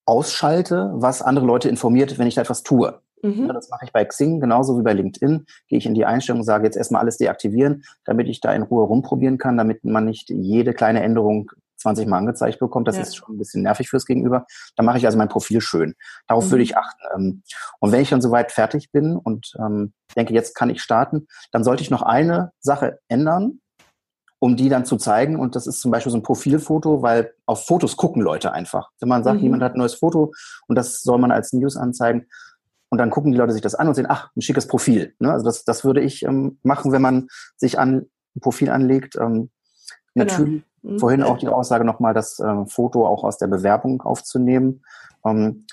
ausschalte, 0.07 0.91
was 0.95 1.21
andere 1.21 1.47
Leute 1.47 1.69
informiert, 1.69 2.19
wenn 2.19 2.27
ich 2.27 2.37
da 2.37 2.43
etwas 2.43 2.63
tue. 2.63 3.01
Mhm. 3.23 3.49
Das 3.49 3.69
mache 3.71 3.85
ich 3.85 3.93
bei 3.93 4.05
Xing 4.05 4.41
genauso 4.41 4.79
wie 4.79 4.83
bei 4.83 4.93
LinkedIn. 4.93 5.47
Gehe 5.69 5.79
ich 5.79 5.87
in 5.87 5.95
die 5.95 6.07
Einstellung 6.07 6.41
und 6.41 6.47
sage 6.47 6.65
jetzt 6.65 6.77
erstmal 6.77 7.03
alles 7.03 7.19
deaktivieren, 7.19 7.85
damit 8.05 8.29
ich 8.29 8.41
da 8.41 8.53
in 8.53 8.63
Ruhe 8.63 8.85
rumprobieren 8.85 9.39
kann, 9.39 9.57
damit 9.57 9.85
man 9.85 10.05
nicht 10.05 10.31
jede 10.31 10.75
kleine 10.75 11.03
Änderung 11.03 11.51
20 11.81 12.07
Mal 12.07 12.19
angezeigt 12.19 12.59
bekommt. 12.59 12.89
Das 12.89 12.97
ja. 12.97 13.03
ist 13.03 13.17
schon 13.17 13.35
ein 13.35 13.39
bisschen 13.39 13.63
nervig 13.63 13.89
fürs 13.89 14.07
Gegenüber. 14.07 14.47
Da 14.77 14.83
mache 14.83 14.99
ich 14.99 15.07
also 15.07 15.19
mein 15.19 15.29
Profil 15.29 15.61
schön. 15.61 15.95
Darauf 16.29 16.47
mhm. 16.47 16.51
würde 16.51 16.63
ich 16.63 16.77
achten. 16.77 17.03
Ähm, 17.17 17.43
und 17.81 17.93
wenn 17.93 18.01
ich 18.01 18.11
dann 18.11 18.21
soweit 18.21 18.53
fertig 18.53 18.93
bin 18.93 19.17
und 19.17 19.55
ähm, 19.59 19.93
denke, 20.17 20.35
jetzt 20.35 20.55
kann 20.55 20.71
ich 20.71 20.83
starten, 20.83 21.27
dann 21.53 21.65
sollte 21.65 21.83
ich 21.83 21.91
noch 21.91 22.03
eine 22.03 22.53
Sache 22.61 22.99
ändern, 23.09 23.61
um 24.39 24.57
die 24.57 24.69
dann 24.69 24.85
zu 24.85 24.97
zeigen. 24.97 25.39
Und 25.39 25.57
das 25.57 25.67
ist 25.67 25.81
zum 25.81 25.91
Beispiel 25.91 26.13
so 26.13 26.19
ein 26.19 26.23
Profilfoto, 26.23 27.03
weil 27.03 27.35
auf 27.47 27.67
Fotos 27.67 27.97
gucken 27.97 28.23
Leute 28.23 28.53
einfach. 28.53 28.91
Wenn 29.01 29.09
man 29.09 29.25
sagt, 29.25 29.39
mhm. 29.39 29.45
jemand 29.45 29.63
hat 29.63 29.75
ein 29.75 29.79
neues 29.79 29.95
Foto 29.95 30.33
und 30.67 30.77
das 30.77 31.03
soll 31.03 31.19
man 31.19 31.33
als 31.33 31.53
News 31.53 31.77
anzeigen, 31.77 32.27
und 32.91 32.99
dann 32.99 33.11
gucken 33.11 33.33
die 33.33 33.39
Leute 33.39 33.53
sich 33.53 33.63
das 33.63 33.77
an 33.77 33.89
und 33.89 33.95
sehen, 33.95 34.07
ach, 34.09 34.31
ein 34.37 34.43
schickes 34.43 34.67
Profil. 34.67 35.15
Ne? 35.21 35.33
Also 35.33 35.45
das, 35.45 35.65
das 35.65 35.85
würde 35.85 36.01
ich 36.01 36.25
ähm, 36.25 36.59
machen, 36.63 36.93
wenn 36.93 37.01
man 37.01 37.29
sich 37.57 37.79
an 37.79 38.07
ein 38.35 38.41
Profil 38.41 38.69
anlegt. 38.71 39.17
Ähm, 39.17 39.51
genau. 40.15 40.27
Natürlich 40.27 40.63
mhm. 40.83 40.99
vorhin 40.99 41.23
auch 41.23 41.39
die 41.39 41.49
Aussage 41.49 41.85
nochmal, 41.85 42.15
das 42.15 42.41
ähm, 42.41 42.67
Foto 42.67 43.07
auch 43.07 43.23
aus 43.23 43.39
der 43.39 43.47
Bewerbung 43.47 44.03
aufzunehmen. 44.03 44.83
Ähm, 45.25 45.67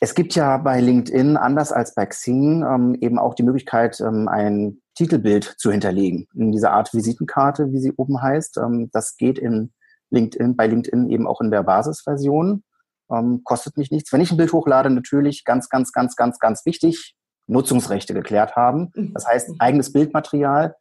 es 0.00 0.14
gibt 0.14 0.34
ja 0.34 0.58
bei 0.58 0.80
LinkedIn, 0.80 1.36
anders 1.36 1.72
als 1.72 1.94
bei 1.94 2.06
Xing, 2.06 2.62
ähm, 2.62 2.96
eben 3.00 3.18
auch 3.18 3.34
die 3.34 3.42
Möglichkeit, 3.42 4.00
ähm, 4.00 4.28
ein 4.28 4.80
Titelbild 4.94 5.54
zu 5.56 5.72
hinterlegen. 5.72 6.28
In 6.34 6.52
dieser 6.52 6.72
Art 6.72 6.92
Visitenkarte, 6.92 7.72
wie 7.72 7.80
sie 7.80 7.92
oben 7.96 8.20
heißt. 8.20 8.58
Ähm, 8.58 8.90
das 8.92 9.16
geht 9.16 9.38
in 9.38 9.72
LinkedIn, 10.10 10.56
bei 10.56 10.66
LinkedIn 10.66 11.08
eben 11.08 11.26
auch 11.26 11.40
in 11.40 11.50
der 11.50 11.62
Basisversion 11.62 12.62
ähm, 13.10 13.42
kostet 13.44 13.76
mich 13.76 13.90
nichts. 13.90 14.12
Wenn 14.12 14.20
ich 14.20 14.30
ein 14.30 14.36
Bild 14.36 14.52
hochlade, 14.52 14.90
natürlich 14.90 15.44
ganz, 15.44 15.68
ganz, 15.68 15.92
ganz, 15.92 16.16
ganz, 16.16 16.38
ganz 16.38 16.64
wichtig, 16.66 17.14
Nutzungsrechte 17.46 18.14
geklärt 18.14 18.56
haben. 18.56 18.92
Mhm. 18.94 19.14
Das 19.14 19.26
heißt, 19.26 19.50
eigenes 19.58 19.92
Bildmaterial. 19.92 20.76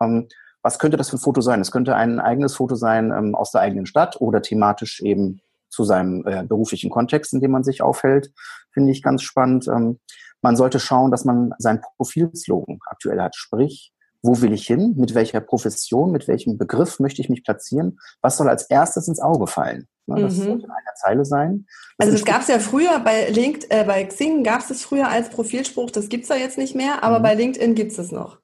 Ähm, 0.00 0.28
was 0.62 0.78
könnte 0.78 0.96
das 0.96 1.10
für 1.10 1.16
ein 1.16 1.20
Foto 1.20 1.40
sein? 1.40 1.60
Es 1.60 1.72
könnte 1.72 1.96
ein 1.96 2.20
eigenes 2.20 2.54
Foto 2.54 2.76
sein 2.76 3.10
ähm, 3.10 3.34
aus 3.34 3.50
der 3.50 3.62
eigenen 3.62 3.86
Stadt 3.86 4.20
oder 4.20 4.42
thematisch 4.42 5.00
eben 5.00 5.40
zu 5.68 5.84
seinem 5.84 6.24
äh, 6.26 6.44
beruflichen 6.44 6.90
Kontext, 6.90 7.32
in 7.32 7.40
dem 7.40 7.50
man 7.50 7.64
sich 7.64 7.82
aufhält, 7.82 8.32
finde 8.72 8.92
ich 8.92 9.02
ganz 9.02 9.22
spannend. 9.22 9.66
Ähm, 9.68 9.98
man 10.40 10.56
sollte 10.56 10.78
schauen, 10.78 11.10
dass 11.10 11.24
man 11.24 11.52
sein 11.58 11.80
Profilslogan 11.96 12.78
aktuell 12.86 13.20
hat, 13.20 13.34
sprich, 13.34 13.92
wo 14.22 14.40
will 14.40 14.52
ich 14.52 14.66
hin, 14.66 14.94
mit 14.96 15.14
welcher 15.14 15.40
Profession, 15.40 16.12
mit 16.12 16.28
welchem 16.28 16.56
Begriff 16.56 17.00
möchte 17.00 17.20
ich 17.20 17.28
mich 17.28 17.42
platzieren, 17.44 17.98
was 18.20 18.36
soll 18.36 18.48
als 18.48 18.64
erstes 18.64 19.08
ins 19.08 19.20
Auge 19.20 19.46
fallen. 19.48 19.88
Ne, 20.06 20.20
das 20.20 20.36
mhm. 20.36 20.44
sollte 20.44 20.64
in 20.64 20.70
einer 20.70 20.94
Zeile 20.96 21.24
sein. 21.24 21.66
Das 21.98 22.08
also 22.08 22.18
das 22.18 22.24
gab 22.24 22.42
es 22.42 22.48
ja 22.48 22.58
früher 22.58 22.98
bei 23.00 23.28
LinkedIn, 23.28 23.70
äh, 23.70 23.84
bei 23.84 24.04
Xing 24.04 24.42
gab 24.42 24.60
es 24.60 24.70
es 24.70 24.82
früher 24.82 25.08
als 25.08 25.28
Profilspruch, 25.30 25.90
das 25.90 26.08
gibt 26.08 26.24
es 26.24 26.28
ja 26.28 26.36
jetzt 26.36 26.58
nicht 26.58 26.74
mehr, 26.74 27.02
aber 27.02 27.18
mhm. 27.18 27.22
bei 27.22 27.34
LinkedIn 27.34 27.74
gibt 27.74 27.92
es 27.92 27.98
es 27.98 28.12
noch. 28.12 28.38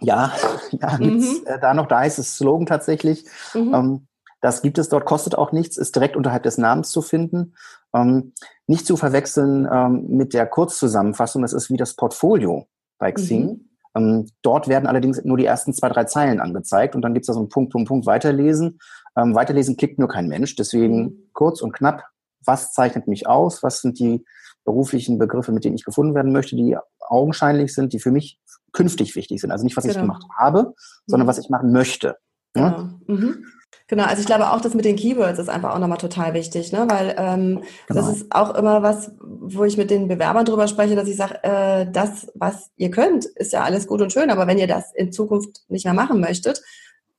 Ja, 0.00 0.32
ja 0.70 0.98
mhm. 0.98 1.24
äh, 1.46 1.58
da 1.58 1.74
noch, 1.74 1.88
da 1.88 2.00
heißt 2.00 2.18
es 2.18 2.36
Slogan 2.36 2.66
tatsächlich. 2.66 3.24
Mhm. 3.54 3.74
Ähm, 3.74 4.06
das 4.42 4.62
gibt 4.62 4.78
es 4.78 4.88
dort, 4.88 5.06
kostet 5.06 5.34
auch 5.34 5.52
nichts, 5.52 5.76
ist 5.76 5.96
direkt 5.96 6.16
unterhalb 6.16 6.42
des 6.42 6.58
Namens 6.58 6.90
zu 6.90 7.02
finden. 7.02 7.54
Ähm, 7.94 8.32
nicht 8.66 8.86
zu 8.86 8.96
verwechseln 8.96 9.66
ähm, 9.70 10.06
mit 10.08 10.34
der 10.34 10.46
Kurzzusammenfassung, 10.46 11.42
das 11.42 11.52
ist 11.52 11.70
wie 11.70 11.76
das 11.76 11.94
Portfolio 11.94 12.66
bei 12.98 13.12
Xing. 13.12 13.68
Mhm. 13.96 14.04
Ähm, 14.04 14.26
dort 14.42 14.68
werden 14.68 14.86
allerdings 14.86 15.24
nur 15.24 15.36
die 15.36 15.46
ersten 15.46 15.72
zwei, 15.72 15.88
drei 15.88 16.04
Zeilen 16.04 16.40
angezeigt 16.40 16.94
und 16.94 17.02
dann 17.02 17.14
gibt 17.14 17.24
es 17.24 17.26
da 17.28 17.32
so 17.32 17.40
einen 17.40 17.48
Punkt, 17.48 17.72
Punkt, 17.72 17.88
Punkt, 17.88 18.06
weiterlesen. 18.06 18.78
Ähm, 19.16 19.34
weiterlesen 19.34 19.76
klickt 19.76 19.98
nur 19.98 20.08
kein 20.08 20.28
Mensch, 20.28 20.56
deswegen 20.56 21.30
kurz 21.32 21.62
und 21.62 21.72
knapp, 21.72 22.04
was 22.44 22.72
zeichnet 22.72 23.08
mich 23.08 23.26
aus, 23.26 23.62
was 23.62 23.80
sind 23.80 23.98
die 23.98 24.24
beruflichen 24.64 25.18
Begriffe, 25.18 25.52
mit 25.52 25.64
denen 25.64 25.76
ich 25.76 25.84
gefunden 25.84 26.14
werden 26.14 26.32
möchte, 26.32 26.56
die 26.56 26.76
augenscheinlich 27.00 27.72
sind, 27.72 27.92
die 27.92 28.00
für 28.00 28.10
mich 28.10 28.40
künftig 28.72 29.14
wichtig 29.14 29.40
sind. 29.40 29.52
Also 29.52 29.64
nicht, 29.64 29.76
was 29.76 29.84
genau. 29.84 29.94
ich 29.94 30.00
gemacht 30.00 30.24
habe, 30.36 30.74
sondern 31.06 31.26
mhm. 31.26 31.30
was 31.30 31.38
ich 31.38 31.48
machen 31.48 31.72
möchte. 31.72 32.16
Genau. 32.52 32.88
Mhm. 33.06 33.46
Genau, 33.88 34.04
also 34.04 34.20
ich 34.20 34.26
glaube 34.26 34.50
auch, 34.50 34.60
das 34.60 34.74
mit 34.74 34.84
den 34.84 34.96
Keywords 34.96 35.38
ist 35.38 35.48
einfach 35.48 35.74
auch 35.74 35.78
nochmal 35.78 35.98
total 35.98 36.34
wichtig, 36.34 36.72
ne? 36.72 36.86
weil 36.88 37.14
ähm, 37.18 37.62
genau. 37.86 38.00
das 38.00 38.16
ist 38.16 38.26
auch 38.30 38.54
immer 38.54 38.82
was, 38.82 39.12
wo 39.20 39.64
ich 39.64 39.76
mit 39.76 39.90
den 39.90 40.08
Bewerbern 40.08 40.44
drüber 40.44 40.66
spreche, 40.66 40.96
dass 40.96 41.08
ich 41.08 41.16
sage, 41.16 41.42
äh, 41.44 41.86
das, 41.90 42.26
was 42.34 42.70
ihr 42.76 42.90
könnt, 42.90 43.26
ist 43.26 43.52
ja 43.52 43.62
alles 43.62 43.86
gut 43.86 44.02
und 44.02 44.12
schön, 44.12 44.30
aber 44.30 44.46
wenn 44.46 44.58
ihr 44.58 44.66
das 44.66 44.92
in 44.94 45.12
Zukunft 45.12 45.62
nicht 45.68 45.84
mehr 45.84 45.94
machen 45.94 46.20
möchtet, 46.20 46.62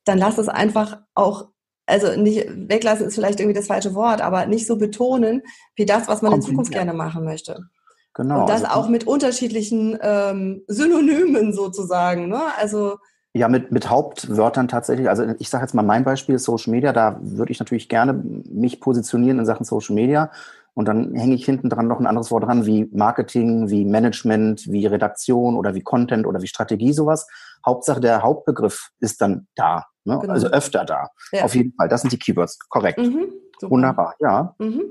dann 0.04 0.18
lasst 0.18 0.40
es 0.40 0.50
einfach 0.50 1.00
auch, 1.14 1.48
also 1.86 2.20
nicht 2.20 2.48
weglassen 2.50 3.08
ist 3.08 3.16
vielleicht 3.16 3.40
irgendwie 3.40 3.58
das 3.58 3.68
falsche 3.68 3.96
Wort, 3.96 4.22
aber 4.22 4.46
nicht 4.46 4.68
so 4.68 4.78
betonen 4.78 5.44
wie 5.76 5.86
das, 5.86 6.08
was 6.08 6.22
man 6.22 6.34
in 6.34 6.42
Zukunft 6.42 6.72
gerne 6.72 6.94
machen 6.94 7.24
möchte. 7.24 7.70
Genau. 8.14 8.42
Und 8.42 8.50
das 8.50 8.64
also, 8.64 8.76
auch 8.76 8.90
mit 8.90 9.06
unterschiedlichen 9.06 9.98
ähm, 10.02 10.64
Synonymen 10.68 11.54
sozusagen. 11.54 12.28
Ne? 12.28 12.42
Also 12.58 12.98
ja, 13.38 13.48
mit, 13.48 13.72
mit 13.72 13.90
Hauptwörtern 13.90 14.68
tatsächlich. 14.68 15.10
Also 15.10 15.24
ich 15.40 15.50
sage 15.50 15.64
jetzt 15.64 15.74
mal 15.74 15.84
mein 15.84 16.04
Beispiel 16.04 16.40
Social 16.40 16.72
Media. 16.72 16.94
Da 16.94 17.18
würde 17.22 17.52
ich 17.52 17.60
natürlich 17.60 17.90
gerne 17.90 18.14
mich 18.14 18.80
positionieren 18.80 19.40
in 19.40 19.46
Sachen 19.46 19.66
Social 19.66 19.96
Media. 19.96 20.32
Und 20.74 20.88
dann 20.88 21.16
hänge 21.16 21.34
ich 21.34 21.46
hinten 21.46 21.70
dran 21.70 21.88
noch 21.88 22.00
ein 22.00 22.06
anderes 22.06 22.30
Wort 22.30 22.44
dran, 22.44 22.66
wie 22.68 22.88
Marketing, 22.92 23.70
wie 23.70 23.84
Management, 23.84 24.72
wie 24.72 24.86
Redaktion 24.86 25.56
oder 25.56 25.74
wie 25.74 25.82
Content 25.82 26.28
oder 26.28 26.42
wie 26.42 26.48
Strategie, 26.48 26.94
sowas. 26.94 27.28
Hauptsache 27.66 28.00
der 28.00 28.22
Hauptbegriff 28.22 28.90
ist 29.00 29.22
dann 29.22 29.48
da. 29.56 29.86
Ne? 30.04 30.20
Genau. 30.22 30.34
Also 30.34 30.48
öfter 30.48 30.86
da. 30.86 31.10
Ja. 31.32 31.44
Auf 31.44 31.56
jeden 31.56 31.74
Fall. 31.74 31.88
Das 31.90 32.02
sind 32.02 32.14
die 32.14 32.20
Keywords. 32.20 32.60
Korrekt. 32.70 33.00
Mhm, 33.00 33.34
Wunderbar, 33.62 34.16
ja. 34.20 34.56
Mhm. 34.60 34.84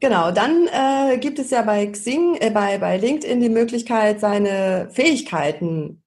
Genau, 0.00 0.30
dann 0.30 0.68
äh, 0.68 1.18
gibt 1.18 1.38
es 1.38 1.50
ja 1.50 1.62
bei 1.62 1.86
Xing, 1.86 2.36
äh, 2.40 2.50
bei, 2.50 2.78
bei 2.78 2.98
LinkedIn 2.98 3.40
die 3.40 3.48
Möglichkeit, 3.48 4.20
seine 4.20 4.88
Fähigkeiten 4.90 6.02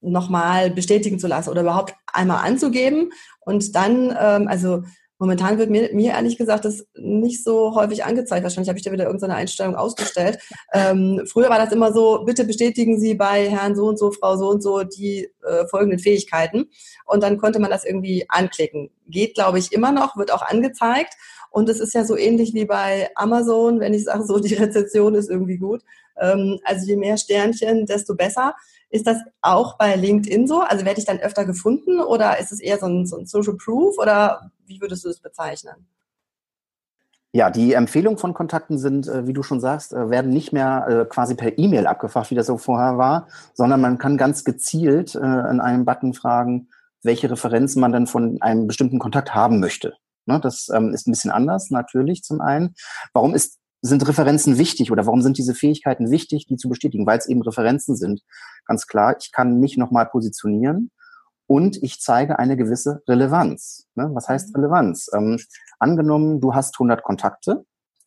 nochmal 0.00 0.70
bestätigen 0.70 1.18
zu 1.18 1.26
lassen 1.26 1.50
oder 1.50 1.62
überhaupt 1.62 1.94
einmal 2.12 2.44
anzugeben. 2.46 3.10
Und 3.40 3.74
dann, 3.74 4.16
ähm, 4.18 4.48
also 4.48 4.82
momentan 5.18 5.58
wird 5.58 5.70
mir, 5.70 5.90
mir 5.92 6.12
ehrlich 6.12 6.36
gesagt 6.36 6.64
das 6.64 6.86
nicht 6.94 7.42
so 7.42 7.74
häufig 7.74 8.04
angezeigt. 8.04 8.42
Wahrscheinlich 8.42 8.68
habe 8.68 8.78
ich 8.78 8.84
da 8.84 8.92
wieder 8.92 9.04
irgendeine 9.04 9.34
Einstellung 9.34 9.74
ausgestellt. 9.74 10.38
Ähm, 10.72 11.22
früher 11.26 11.48
war 11.48 11.58
das 11.58 11.72
immer 11.72 11.92
so, 11.92 12.24
bitte 12.24 12.44
bestätigen 12.44 13.00
Sie 13.00 13.14
bei 13.14 13.48
Herrn 13.48 13.76
so 13.76 13.86
und 13.86 13.98
so, 13.98 14.10
Frau 14.10 14.36
so 14.36 14.50
und 14.50 14.62
so 14.62 14.82
die 14.82 15.28
äh, 15.46 15.66
folgenden 15.68 15.98
Fähigkeiten. 15.98 16.70
Und 17.06 17.22
dann 17.22 17.38
konnte 17.38 17.58
man 17.58 17.70
das 17.70 17.84
irgendwie 17.84 18.26
anklicken. 18.28 18.90
Geht, 19.08 19.34
glaube 19.34 19.58
ich, 19.58 19.72
immer 19.72 19.92
noch, 19.92 20.16
wird 20.16 20.32
auch 20.32 20.42
angezeigt. 20.42 21.14
Und 21.50 21.70
es 21.70 21.80
ist 21.80 21.94
ja 21.94 22.04
so 22.04 22.16
ähnlich 22.16 22.52
wie 22.52 22.66
bei 22.66 23.08
Amazon, 23.14 23.80
wenn 23.80 23.94
ich 23.94 24.04
sage, 24.04 24.24
so 24.24 24.38
die 24.38 24.54
Rezession 24.54 25.14
ist 25.14 25.30
irgendwie 25.30 25.56
gut. 25.56 25.82
Ähm, 26.20 26.58
also 26.64 26.86
je 26.86 26.96
mehr 26.96 27.16
Sternchen, 27.16 27.86
desto 27.86 28.14
besser. 28.14 28.54
Ist 28.88 29.06
das 29.06 29.18
auch 29.42 29.76
bei 29.78 29.96
LinkedIn 29.96 30.46
so? 30.46 30.60
Also 30.60 30.84
werde 30.84 31.00
ich 31.00 31.06
dann 31.06 31.18
öfter 31.18 31.44
gefunden 31.44 32.00
oder 32.00 32.38
ist 32.38 32.52
es 32.52 32.60
eher 32.60 32.78
so 32.78 32.86
ein, 32.86 33.06
so 33.06 33.18
ein 33.18 33.26
Social 33.26 33.56
Proof 33.56 33.98
oder 33.98 34.50
wie 34.66 34.80
würdest 34.80 35.04
du 35.04 35.08
es 35.08 35.20
bezeichnen? 35.20 35.86
Ja, 37.32 37.50
die 37.50 37.74
Empfehlungen 37.74 38.18
von 38.18 38.32
Kontakten 38.32 38.78
sind, 38.78 39.08
äh, 39.08 39.26
wie 39.26 39.34
du 39.34 39.42
schon 39.42 39.60
sagst, 39.60 39.92
äh, 39.92 40.08
werden 40.08 40.32
nicht 40.32 40.54
mehr 40.54 40.86
äh, 40.88 41.04
quasi 41.04 41.34
per 41.34 41.58
E-Mail 41.58 41.86
abgefragt, 41.86 42.30
wie 42.30 42.34
das 42.34 42.46
so 42.46 42.56
vorher 42.56 42.96
war, 42.96 43.28
sondern 43.52 43.82
man 43.82 43.98
kann 43.98 44.16
ganz 44.16 44.42
gezielt 44.44 45.14
in 45.14 45.22
einem 45.60 45.84
Button 45.84 46.14
fragen, 46.14 46.68
welche 47.02 47.30
Referenzen 47.30 47.80
man 47.80 47.92
dann 47.92 48.06
von 48.06 48.40
einem 48.40 48.66
bestimmten 48.66 48.98
Kontakt 48.98 49.34
haben 49.34 49.60
möchte. 49.60 49.98
Ne, 50.24 50.40
das 50.40 50.70
ähm, 50.74 50.94
ist 50.94 51.06
ein 51.06 51.12
bisschen 51.12 51.30
anders, 51.30 51.70
natürlich 51.70 52.22
zum 52.24 52.40
einen. 52.40 52.74
Warum 53.12 53.34
ist 53.34 53.58
sind 53.86 54.06
Referenzen 54.06 54.58
wichtig 54.58 54.90
oder 54.92 55.06
warum 55.06 55.22
sind 55.22 55.38
diese 55.38 55.54
Fähigkeiten 55.54 56.10
wichtig, 56.10 56.46
die 56.46 56.56
zu 56.56 56.68
bestätigen? 56.68 57.06
Weil 57.06 57.18
es 57.18 57.28
eben 57.28 57.42
Referenzen 57.42 57.96
sind. 57.96 58.22
Ganz 58.66 58.86
klar, 58.86 59.16
ich 59.20 59.32
kann 59.32 59.58
mich 59.60 59.76
nochmal 59.76 60.06
positionieren 60.06 60.90
und 61.46 61.82
ich 61.82 62.00
zeige 62.00 62.38
eine 62.38 62.56
gewisse 62.56 63.02
Relevanz. 63.08 63.86
Ne? 63.94 64.10
Was 64.12 64.28
heißt 64.28 64.48
mhm. 64.48 64.62
Relevanz? 64.62 65.08
Ähm, 65.14 65.38
angenommen, 65.78 66.40
du 66.40 66.54
hast 66.54 66.74
100 66.76 67.02
Kontakte 67.02 67.64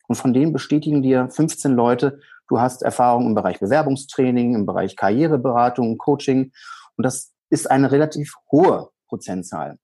und 0.08 0.16
von 0.16 0.32
denen 0.32 0.52
bestätigen 0.52 1.02
dir 1.02 1.28
15 1.30 1.72
Leute, 1.72 2.20
du 2.48 2.60
hast 2.60 2.82
Erfahrung 2.82 3.26
im 3.26 3.34
Bereich 3.34 3.60
Bewerbungstraining, 3.60 4.54
im 4.54 4.66
Bereich 4.66 4.96
Karriereberatung, 4.96 5.98
Coaching 5.98 6.52
und 6.96 7.04
das 7.04 7.32
ist 7.48 7.70
eine 7.70 7.90
relativ 7.90 8.34
hohe 8.50 8.90
Prozentzahl 9.08 9.78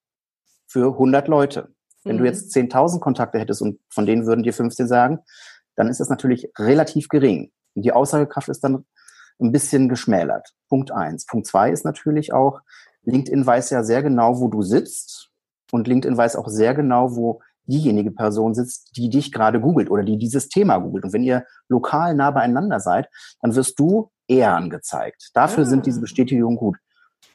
für 0.67 0.91
100 0.93 1.27
Leute. 1.27 1.69
Wenn 2.03 2.17
mhm. 2.17 2.19
du 2.19 2.25
jetzt 2.25 2.55
10.000 2.55 2.99
Kontakte 2.99 3.39
hättest 3.39 3.61
und 3.61 3.79
von 3.89 4.05
denen 4.05 4.25
würden 4.25 4.43
dir 4.43 4.53
15 4.53 4.87
sagen, 4.87 5.19
dann 5.77 5.87
ist 5.87 6.01
das 6.01 6.09
natürlich 6.09 6.51
relativ 6.57 7.07
gering. 7.07 7.51
Und 7.75 7.83
die 7.83 7.93
Aussagekraft 7.93 8.49
ist 8.49 8.63
dann 8.63 8.85
ein 9.39 9.51
bisschen 9.51 9.87
geschmälert. 9.87 10.53
Punkt 10.67 10.91
eins. 10.91 11.25
Punkt 11.25 11.47
zwei 11.47 11.71
ist 11.71 11.85
natürlich 11.85 12.33
auch, 12.33 12.59
LinkedIn 13.03 13.45
weiß 13.45 13.69
ja 13.69 13.83
sehr 13.83 14.03
genau, 14.03 14.41
wo 14.41 14.49
du 14.49 14.63
sitzt 14.63 15.29
und 15.71 15.87
LinkedIn 15.87 16.17
weiß 16.17 16.35
auch 16.35 16.49
sehr 16.49 16.73
genau, 16.73 17.15
wo 17.15 17.41
diejenige 17.67 18.11
Person 18.11 18.53
sitzt, 18.53 18.97
die 18.97 19.09
dich 19.09 19.31
gerade 19.31 19.61
googelt 19.61 19.91
oder 19.91 20.03
die 20.03 20.17
dieses 20.17 20.49
Thema 20.49 20.77
googelt. 20.79 21.05
Und 21.05 21.13
wenn 21.13 21.23
ihr 21.23 21.45
lokal 21.67 22.15
nah 22.15 22.31
beieinander 22.31 22.79
seid, 22.79 23.09
dann 23.41 23.55
wirst 23.55 23.79
du 23.79 24.09
eher 24.27 24.55
angezeigt. 24.55 25.31
Dafür 25.33 25.63
ah. 25.63 25.67
sind 25.67 25.85
diese 25.85 25.99
ah. 25.99 26.01
Bestätigungen 26.01 26.57
gut. 26.57 26.77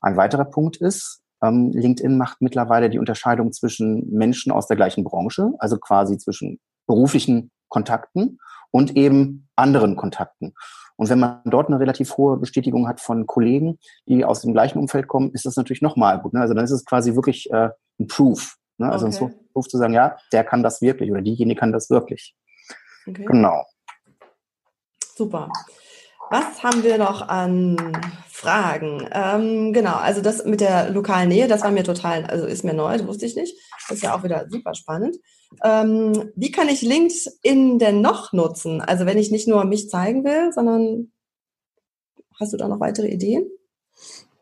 Ein 0.00 0.16
weiterer 0.16 0.44
Punkt 0.44 0.76
ist, 0.76 1.20
ähm, 1.42 1.70
LinkedIn 1.72 2.16
macht 2.16 2.40
mittlerweile 2.40 2.90
die 2.90 2.98
Unterscheidung 2.98 3.52
zwischen 3.52 4.10
Menschen 4.10 4.52
aus 4.52 4.66
der 4.66 4.76
gleichen 4.76 5.04
Branche, 5.04 5.52
also 5.58 5.76
quasi 5.78 6.18
zwischen 6.18 6.60
beruflichen 6.86 7.50
Kontakten 7.72 8.38
und 8.70 8.96
eben 8.96 9.48
anderen 9.56 9.96
Kontakten. 9.96 10.54
Und 10.96 11.08
wenn 11.08 11.18
man 11.18 11.40
dort 11.46 11.68
eine 11.68 11.80
relativ 11.80 12.16
hohe 12.18 12.36
Bestätigung 12.36 12.86
hat 12.86 13.00
von 13.00 13.26
Kollegen, 13.26 13.78
die 14.06 14.24
aus 14.24 14.42
dem 14.42 14.52
gleichen 14.52 14.78
Umfeld 14.78 15.08
kommen, 15.08 15.32
ist 15.32 15.46
das 15.46 15.56
natürlich 15.56 15.80
nochmal 15.80 16.20
gut. 16.20 16.34
Ne? 16.34 16.40
Also 16.40 16.52
dann 16.52 16.64
ist 16.64 16.70
es 16.70 16.84
quasi 16.84 17.14
wirklich 17.14 17.50
äh, 17.50 17.70
ein 17.98 18.06
Proof. 18.08 18.56
Ne? 18.76 18.92
Also 18.92 19.06
okay. 19.06 19.24
ein 19.24 19.34
Proof 19.54 19.68
zu 19.68 19.78
sagen, 19.78 19.94
ja, 19.94 20.16
der 20.32 20.44
kann 20.44 20.62
das 20.62 20.82
wirklich 20.82 21.10
oder 21.10 21.22
diejenige 21.22 21.58
kann 21.58 21.72
das 21.72 21.88
wirklich. 21.88 22.36
Okay. 23.08 23.24
Genau. 23.24 23.64
Super. 25.16 25.48
Was 26.30 26.62
haben 26.62 26.82
wir 26.82 26.98
noch 26.98 27.26
an 27.28 27.76
Fragen? 28.28 29.08
Ähm, 29.12 29.72
genau, 29.72 29.96
also 29.96 30.20
das 30.20 30.44
mit 30.44 30.60
der 30.60 30.90
lokalen 30.90 31.28
Nähe, 31.28 31.48
das 31.48 31.62
war 31.62 31.70
mir 31.70 31.84
total, 31.84 32.24
also 32.26 32.46
ist 32.46 32.64
mir 32.64 32.74
neu, 32.74 32.96
das 32.96 33.06
wusste 33.06 33.26
ich 33.26 33.34
nicht. 33.34 33.56
Das 33.88 33.96
ist 33.96 34.02
ja 34.02 34.14
auch 34.14 34.22
wieder 34.22 34.46
super 34.48 34.74
spannend. 34.74 35.16
Ähm, 35.62 36.30
wie 36.34 36.50
kann 36.50 36.68
ich 36.68 36.82
LinkedIn 36.82 37.78
denn 37.78 38.00
noch 38.00 38.32
nutzen? 38.32 38.80
Also 38.80 39.06
wenn 39.06 39.18
ich 39.18 39.30
nicht 39.30 39.48
nur 39.48 39.64
mich 39.64 39.88
zeigen 39.88 40.24
will, 40.24 40.52
sondern 40.52 41.12
hast 42.40 42.52
du 42.52 42.56
da 42.56 42.68
noch 42.68 42.80
weitere 42.80 43.08
Ideen? 43.08 43.46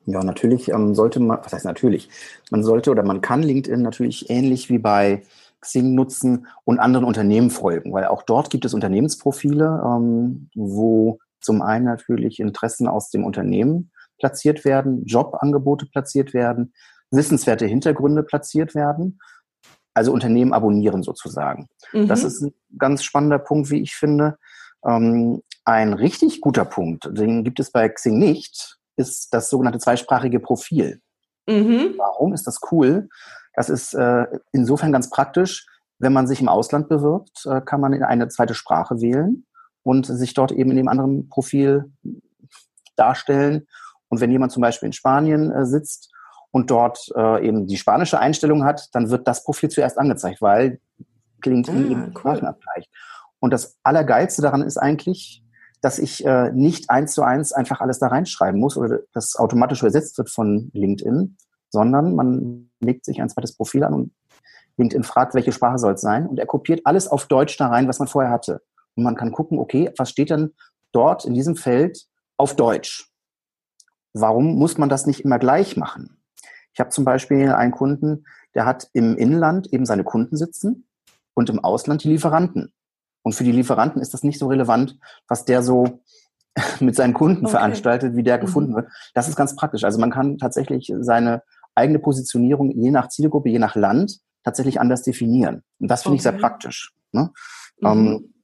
Ja, 0.07 0.23
natürlich 0.25 0.69
ähm, 0.69 0.95
sollte 0.95 1.21
man, 1.21 1.39
was 1.43 1.53
heißt 1.53 1.65
natürlich, 1.65 2.09
man 2.51 2.65
sollte 2.65 2.91
oder 2.91 3.03
man 3.03 3.21
kann 3.21 3.43
LinkedIn 3.43 3.83
natürlich 3.83 4.31
ähnlich 4.31 4.69
wie 4.69 4.79
bei 4.79 5.23
Xing 5.61 5.95
nutzen 5.95 6.47
und 6.65 6.79
anderen 6.79 7.05
Unternehmen 7.05 7.51
folgen, 7.51 7.93
weil 7.93 8.07
auch 8.07 8.23
dort 8.23 8.51
gibt 8.51 8.65
es 8.65 8.75
Unternehmensprofile, 8.75 9.83
ähm, 9.85 10.49
wo 10.55 11.19
zum 11.41 11.63
einen 11.63 11.85
natürlich 11.85 12.41
Interessen 12.41 12.89
aus 12.89 13.11
dem 13.11 13.25
Unternehmen 13.25 13.91
platziert 14.19 14.65
werden, 14.65 15.05
Jobangebote 15.05 15.87
platziert 15.87 16.35
werden, 16.35 16.73
wissenswerte 17.11 17.67
Hintergründe 17.67 18.23
platziert 18.23 18.75
werden. 18.75 19.19
Also 19.95 20.13
Unternehmen 20.13 20.53
abonnieren 20.53 21.03
sozusagen. 21.03 21.69
Mhm. 21.93 22.09
Das 22.09 22.25
ist 22.25 22.43
ein 22.43 22.55
ganz 22.79 23.03
spannender 23.03 23.39
Punkt, 23.39 23.71
wie 23.71 23.81
ich 23.81 23.95
finde. 23.95 24.39
Ähm, 24.85 25.43
ein 25.65 25.93
richtig 25.93 26.41
guter 26.41 26.65
Punkt, 26.65 27.09
den 27.11 27.45
gibt 27.45 27.61
es 27.61 27.71
bei 27.71 27.89
Xing 27.89 28.19
nicht, 28.19 28.79
ist 28.97 29.35
das 29.35 29.51
sogenannte 29.51 29.79
zweisprachige 29.79 30.41
Profil. 30.41 31.01
Mhm. 31.47 31.95
Warum 31.97 32.33
ist 32.33 32.47
das 32.47 32.61
cool? 32.71 33.09
Das 33.55 33.69
ist 33.69 33.95
äh, 33.95 34.27
insofern 34.53 34.93
ganz 34.93 35.11
praktisch. 35.11 35.67
Wenn 35.99 36.13
man 36.13 36.27
sich 36.27 36.41
im 36.41 36.49
Ausland 36.49 36.89
bewirbt, 36.89 37.45
äh, 37.47 37.61
kann 37.61 37.81
man 37.81 37.93
in 37.93 38.03
eine 38.03 38.29
zweite 38.29 38.55
Sprache 38.55 39.01
wählen 39.01 39.45
und 39.83 40.07
sich 40.07 40.35
dort 40.35 40.53
eben 40.53 40.71
in 40.71 40.77
dem 40.77 40.89
anderen 40.89 41.29
Profil 41.29 41.93
darstellen. 42.97 43.67
Und 44.09 44.21
wenn 44.21 44.31
jemand 44.31 44.53
zum 44.53 44.63
Beispiel 44.63 44.87
in 44.87 44.93
Spanien 44.93 45.51
äh, 45.51 45.67
sitzt 45.67 46.10
und 46.51 46.71
dort 46.71 47.11
äh, 47.15 47.47
eben 47.47 47.67
die 47.67 47.77
spanische 47.77 48.19
Einstellung 48.19 48.65
hat, 48.65 48.89
dann 48.93 49.11
wird 49.11 49.29
das 49.29 49.45
Profil 49.45 49.69
zuerst 49.69 49.99
angezeigt, 49.99 50.43
weil 50.43 50.81
LinkedIn 51.45 51.87
ah, 51.87 51.91
eben 51.91 52.11
Sprachen 52.11 52.47
abgleicht. 52.47 52.91
Und 53.39 53.53
das 53.53 53.79
Allergeilste 53.83 54.43
daran 54.43 54.63
ist 54.63 54.77
eigentlich, 54.77 55.43
dass 55.81 55.99
ich 55.99 56.25
äh, 56.27 56.53
nicht 56.53 56.91
eins 56.91 57.13
zu 57.13 57.23
eins 57.23 57.53
einfach 57.53 57.81
alles 57.81 57.99
da 57.99 58.09
reinschreiben 58.09 58.61
muss 58.61 58.77
oder 58.77 59.01
das 59.13 59.37
automatisch 59.37 59.81
übersetzt 59.81 60.19
wird 60.19 60.29
von 60.29 60.71
LinkedIn, 60.75 61.37
sondern 61.71 62.15
man 62.15 62.71
legt 62.81 63.05
sich 63.05 63.23
ein 63.23 63.31
zweites 63.31 63.57
Profil 63.57 63.85
an 63.85 63.95
und 63.95 64.13
LinkedIn 64.77 65.05
fragt, 65.05 65.35
welche 65.35 65.53
Sprache 65.53 65.79
soll 65.79 65.95
es 65.95 66.01
sein 66.01 66.27
und 66.27 66.39
er 66.39 66.47
kopiert 66.47 66.83
alles 66.85 67.09
auf 67.09 67.27
Deutsch 67.27 67.57
da 67.57 67.69
rein, 67.69 67.89
was 67.89 67.99
man 67.99 68.09
vorher 68.09 68.31
hatte. 68.31 68.61
Und 68.95 69.05
man 69.05 69.17
kann 69.17 69.33
gucken, 69.33 69.59
okay, 69.59 69.91
was 69.97 70.11
steht 70.11 70.31
denn 70.31 70.55
dort 70.93 71.25
in 71.25 71.35
diesem 71.35 71.57
Feld 71.57 72.07
auf 72.37 72.57
Deutsch? 72.57 73.11
Warum 74.13 74.57
muss 74.59 74.77
man 74.77 74.89
das 74.89 75.07
nicht 75.07 75.21
immer 75.21 75.39
gleich 75.39 75.77
machen? 75.77 76.20
Ich 76.73 76.81
habe 76.81 76.91
zum 76.91 77.05
Beispiel 77.05 77.51
einen 77.51 77.73
Kunden, 77.73 78.25
der 78.55 78.67
hat 78.67 78.89
im 78.93 79.17
Inland 79.17 79.73
eben 79.73 79.87
seine 79.87 80.05
Kunden 80.05 80.37
sitzen 80.37 80.87
und 81.35 81.51
im 81.51 81.63
Ausland 81.63 82.05
die 82.05 82.09
Lieferanten. 82.09 82.73
Und 83.23 83.35
für 83.35 83.45
die 83.45 83.53
Lieferanten 83.53 84.01
ist 84.01 84.15
das 84.15 84.23
nicht 84.23 84.39
so 84.39 84.49
relevant, 84.49 84.99
was 85.29 85.45
der 85.45 85.63
so 85.63 86.01
mit 86.81 86.97
seinen 86.97 87.15
Kunden 87.15 87.47
okay. 87.47 87.53
veranstaltet, 87.53 88.17
wie 88.17 88.23
der 88.23 88.39
mhm. 88.39 88.43
gefunden 88.43 88.75
wird. 88.75 88.89
Das 89.15 89.29
ist 89.29 89.37
ganz 89.37 89.57
praktisch. 89.57 89.85
Also 89.85 89.99
man 89.99 90.11
kann 90.11 90.39
tatsächlich 90.39 90.93
seine 91.01 91.43
eigene 91.75 91.99
Positionierung 91.99 92.71
je 92.71 92.91
nach 92.91 93.09
Zielgruppe, 93.09 93.49
je 93.49 93.59
nach 93.59 93.77
Land 93.77 94.19
tatsächlich 94.43 94.81
anders 94.81 95.03
definieren. 95.03 95.63
Und 95.79 95.91
das 95.91 96.03
finde 96.03 96.15
okay. 96.15 96.19
ich 96.19 96.23
sehr 96.23 96.33
praktisch. 96.33 96.93
Ne? 97.13 97.31
Mhm. 97.81 97.89
Ähm, 97.89 98.35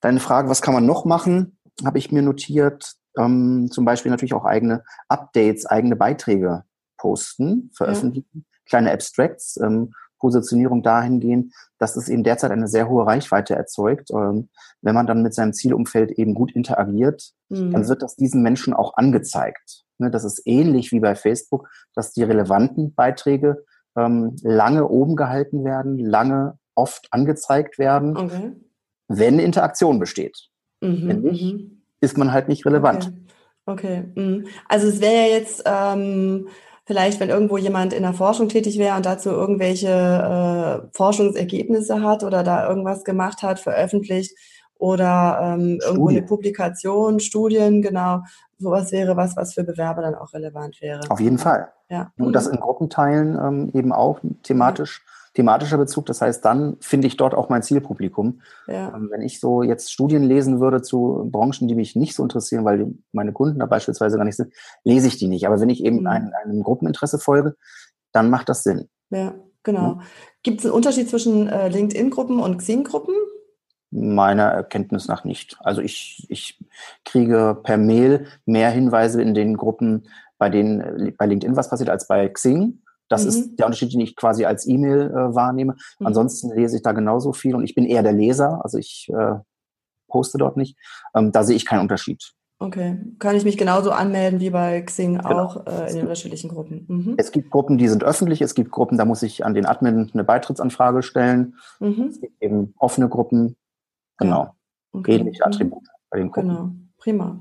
deine 0.00 0.20
Frage, 0.20 0.48
was 0.48 0.62
kann 0.62 0.74
man 0.74 0.86
noch 0.86 1.04
machen, 1.04 1.58
habe 1.84 1.98
ich 1.98 2.10
mir 2.10 2.22
notiert. 2.22 2.94
Ähm, 3.16 3.68
zum 3.70 3.84
Beispiel 3.84 4.10
natürlich 4.10 4.34
auch 4.34 4.44
eigene 4.44 4.84
Updates, 5.08 5.66
eigene 5.66 5.96
Beiträge 5.96 6.64
posten, 6.98 7.70
veröffentlichen, 7.74 8.28
ja. 8.34 8.42
kleine 8.66 8.92
Abstracts, 8.92 9.58
ähm, 9.62 9.92
Positionierung 10.18 10.82
dahingehend, 10.82 11.54
dass 11.78 11.96
es 11.96 12.08
eben 12.08 12.24
derzeit 12.24 12.50
eine 12.50 12.68
sehr 12.68 12.88
hohe 12.88 13.06
Reichweite 13.06 13.54
erzeugt. 13.54 14.10
Ähm, 14.10 14.48
wenn 14.82 14.94
man 14.94 15.06
dann 15.06 15.22
mit 15.22 15.34
seinem 15.34 15.52
Zielumfeld 15.52 16.10
eben 16.12 16.34
gut 16.34 16.52
interagiert, 16.52 17.32
mhm. 17.48 17.72
dann 17.72 17.88
wird 17.88 18.02
das 18.02 18.16
diesen 18.16 18.42
Menschen 18.42 18.74
auch 18.74 18.96
angezeigt. 18.96 19.84
Ne, 19.98 20.10
das 20.10 20.24
ist 20.24 20.42
ähnlich 20.44 20.92
wie 20.92 21.00
bei 21.00 21.14
Facebook, 21.14 21.68
dass 21.94 22.12
die 22.12 22.22
relevanten 22.22 22.94
Beiträge 22.94 23.64
ähm, 23.96 24.36
lange 24.42 24.86
oben 24.88 25.16
gehalten 25.16 25.64
werden, 25.64 25.98
lange 25.98 26.58
oft 26.74 27.08
angezeigt 27.10 27.78
werden, 27.78 28.16
okay. 28.16 28.52
wenn 29.08 29.40
Interaktion 29.40 29.98
besteht. 29.98 30.48
Mhm, 30.80 31.08
wenn 31.08 31.20
nicht, 31.22 31.54
mhm. 31.54 31.82
ist 32.00 32.16
man 32.16 32.32
halt 32.32 32.48
nicht 32.48 32.64
relevant. 32.64 33.12
Okay. 33.66 34.04
okay. 34.14 34.20
Mhm. 34.20 34.46
Also 34.68 34.86
es 34.86 35.00
wäre 35.00 35.14
ja 35.14 35.36
jetzt 35.36 35.62
ähm, 35.66 36.48
vielleicht, 36.88 37.20
wenn 37.20 37.28
irgendwo 37.28 37.58
jemand 37.58 37.92
in 37.92 38.02
der 38.02 38.14
Forschung 38.14 38.48
tätig 38.48 38.78
wäre 38.78 38.96
und 38.96 39.04
dazu 39.04 39.28
irgendwelche 39.28 39.88
äh, 39.88 40.88
Forschungsergebnisse 40.96 42.02
hat 42.02 42.24
oder 42.24 42.42
da 42.42 42.66
irgendwas 42.66 43.04
gemacht 43.04 43.42
hat, 43.42 43.60
veröffentlicht 43.60 44.34
oder 44.78 45.38
ähm, 45.42 45.78
irgendwo 45.84 46.08
eine 46.08 46.22
Publikation, 46.22 47.20
Studien, 47.20 47.82
genau, 47.82 48.22
sowas 48.56 48.90
wäre 48.90 49.18
was, 49.18 49.36
was 49.36 49.52
für 49.52 49.64
Bewerber 49.64 50.00
dann 50.00 50.14
auch 50.14 50.32
relevant 50.32 50.80
wäre. 50.80 51.02
Auf 51.10 51.20
jeden 51.20 51.36
Fall. 51.36 51.68
Ja. 51.90 52.10
Und 52.16 52.32
das 52.32 52.46
in 52.46 52.58
Gruppenteilen 52.58 53.38
ähm, 53.38 53.70
eben 53.74 53.92
auch 53.92 54.20
thematisch, 54.42 55.04
thematischer 55.38 55.78
Bezug. 55.78 56.06
Das 56.06 56.20
heißt, 56.20 56.44
dann 56.44 56.76
finde 56.80 57.06
ich 57.06 57.16
dort 57.16 57.32
auch 57.32 57.48
mein 57.48 57.62
Zielpublikum. 57.62 58.40
Ja. 58.66 58.92
Ähm, 58.92 59.06
wenn 59.12 59.22
ich 59.22 59.38
so 59.38 59.62
jetzt 59.62 59.92
Studien 59.92 60.24
lesen 60.24 60.58
würde 60.58 60.82
zu 60.82 61.28
Branchen, 61.30 61.68
die 61.68 61.76
mich 61.76 61.94
nicht 61.94 62.16
so 62.16 62.24
interessieren, 62.24 62.64
weil 62.64 62.92
meine 63.12 63.32
Kunden 63.32 63.60
da 63.60 63.66
beispielsweise 63.66 64.16
gar 64.16 64.24
nicht 64.24 64.34
sind, 64.34 64.52
lese 64.82 65.06
ich 65.06 65.16
die 65.16 65.28
nicht. 65.28 65.46
Aber 65.46 65.60
wenn 65.60 65.70
ich 65.70 65.84
eben 65.84 66.00
mhm. 66.00 66.06
einem, 66.08 66.32
einem 66.42 66.62
Gruppeninteresse 66.64 67.20
folge, 67.20 67.54
dann 68.10 68.30
macht 68.30 68.48
das 68.48 68.64
Sinn. 68.64 68.88
Ja, 69.10 69.36
genau. 69.62 69.80
Ja. 69.80 70.00
Gibt 70.42 70.58
es 70.58 70.66
einen 70.66 70.74
Unterschied 70.74 71.08
zwischen 71.08 71.46
äh, 71.46 71.68
LinkedIn-Gruppen 71.68 72.40
und 72.40 72.58
Xing-Gruppen? 72.58 73.14
Meiner 73.92 74.46
Erkenntnis 74.46 75.06
nach 75.06 75.22
nicht. 75.22 75.56
Also 75.60 75.82
ich, 75.82 76.26
ich 76.28 76.58
kriege 77.04 77.56
per 77.62 77.76
Mail 77.76 78.26
mehr 78.44 78.70
Hinweise 78.70 79.22
in 79.22 79.34
den 79.34 79.56
Gruppen, 79.56 80.08
bei 80.36 80.50
denen 80.50 81.14
bei 81.16 81.26
LinkedIn 81.26 81.54
was 81.54 81.70
passiert, 81.70 81.90
als 81.90 82.08
bei 82.08 82.28
Xing. 82.28 82.82
Das 83.08 83.22
mhm. 83.22 83.28
ist 83.28 83.56
der 83.56 83.66
Unterschied, 83.66 83.92
den 83.92 84.00
ich 84.00 84.16
quasi 84.16 84.44
als 84.44 84.66
E-Mail 84.66 85.10
äh, 85.10 85.34
wahrnehme. 85.34 85.74
Mhm. 85.98 86.06
Ansonsten 86.06 86.54
lese 86.54 86.76
ich 86.76 86.82
da 86.82 86.92
genauso 86.92 87.32
viel 87.32 87.54
und 87.54 87.64
ich 87.64 87.74
bin 87.74 87.86
eher 87.86 88.02
der 88.02 88.12
Leser, 88.12 88.60
also 88.62 88.78
ich 88.78 89.08
äh, 89.12 89.36
poste 90.08 90.38
dort 90.38 90.56
nicht. 90.56 90.76
Ähm, 91.14 91.32
da 91.32 91.44
sehe 91.44 91.56
ich 91.56 91.66
keinen 91.66 91.80
Unterschied. 91.80 92.32
Okay. 92.60 92.98
Kann 93.20 93.36
ich 93.36 93.44
mich 93.44 93.56
genauso 93.56 93.92
anmelden 93.92 94.40
wie 94.40 94.50
bei 94.50 94.82
Xing 94.82 95.18
genau. 95.18 95.44
auch 95.44 95.66
äh, 95.66 95.90
in 95.90 95.94
den 95.94 96.02
unterschiedlichen 96.02 96.48
Gruppen? 96.48 96.86
Mhm. 96.88 97.14
Es 97.16 97.30
gibt 97.30 97.50
Gruppen, 97.50 97.78
die 97.78 97.86
sind 97.86 98.02
öffentlich. 98.02 98.42
Es 98.42 98.54
gibt 98.54 98.72
Gruppen, 98.72 98.98
da 98.98 99.04
muss 99.04 99.22
ich 99.22 99.44
an 99.44 99.54
den 99.54 99.64
Admin 99.64 100.10
eine 100.12 100.24
Beitrittsanfrage 100.24 101.04
stellen. 101.04 101.54
Mhm. 101.78 102.08
Es 102.10 102.20
gibt 102.20 102.42
eben 102.42 102.74
offene 102.78 103.08
Gruppen. 103.08 103.56
Genau. 104.18 104.54
Okay. 104.92 105.18
Ähnliche 105.18 105.44
mhm. 105.44 105.52
Attribute 105.52 105.88
bei 106.10 106.18
den 106.18 106.30
Gruppen. 106.32 106.48
Genau. 106.48 106.70
Prima. 106.98 107.38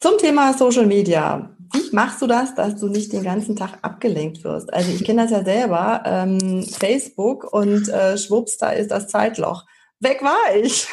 Zum 0.00 0.16
Thema 0.16 0.54
Social 0.54 0.86
Media. 0.86 1.50
Machst 1.92 2.22
du 2.22 2.26
das, 2.26 2.54
dass 2.54 2.76
du 2.76 2.88
nicht 2.88 3.12
den 3.12 3.22
ganzen 3.22 3.54
Tag 3.54 3.78
abgelenkt 3.82 4.44
wirst? 4.44 4.72
Also 4.72 4.90
ich 4.90 5.04
kenne 5.04 5.22
das 5.22 5.30
ja 5.30 5.44
selber, 5.44 6.02
ähm, 6.06 6.62
Facebook 6.62 7.52
und 7.52 7.88
äh, 7.88 8.16
schwupps, 8.16 8.56
da 8.56 8.70
ist 8.70 8.90
das 8.90 9.08
Zeitloch. 9.08 9.64
Weg 10.00 10.22
war 10.22 10.56
ich. 10.56 10.88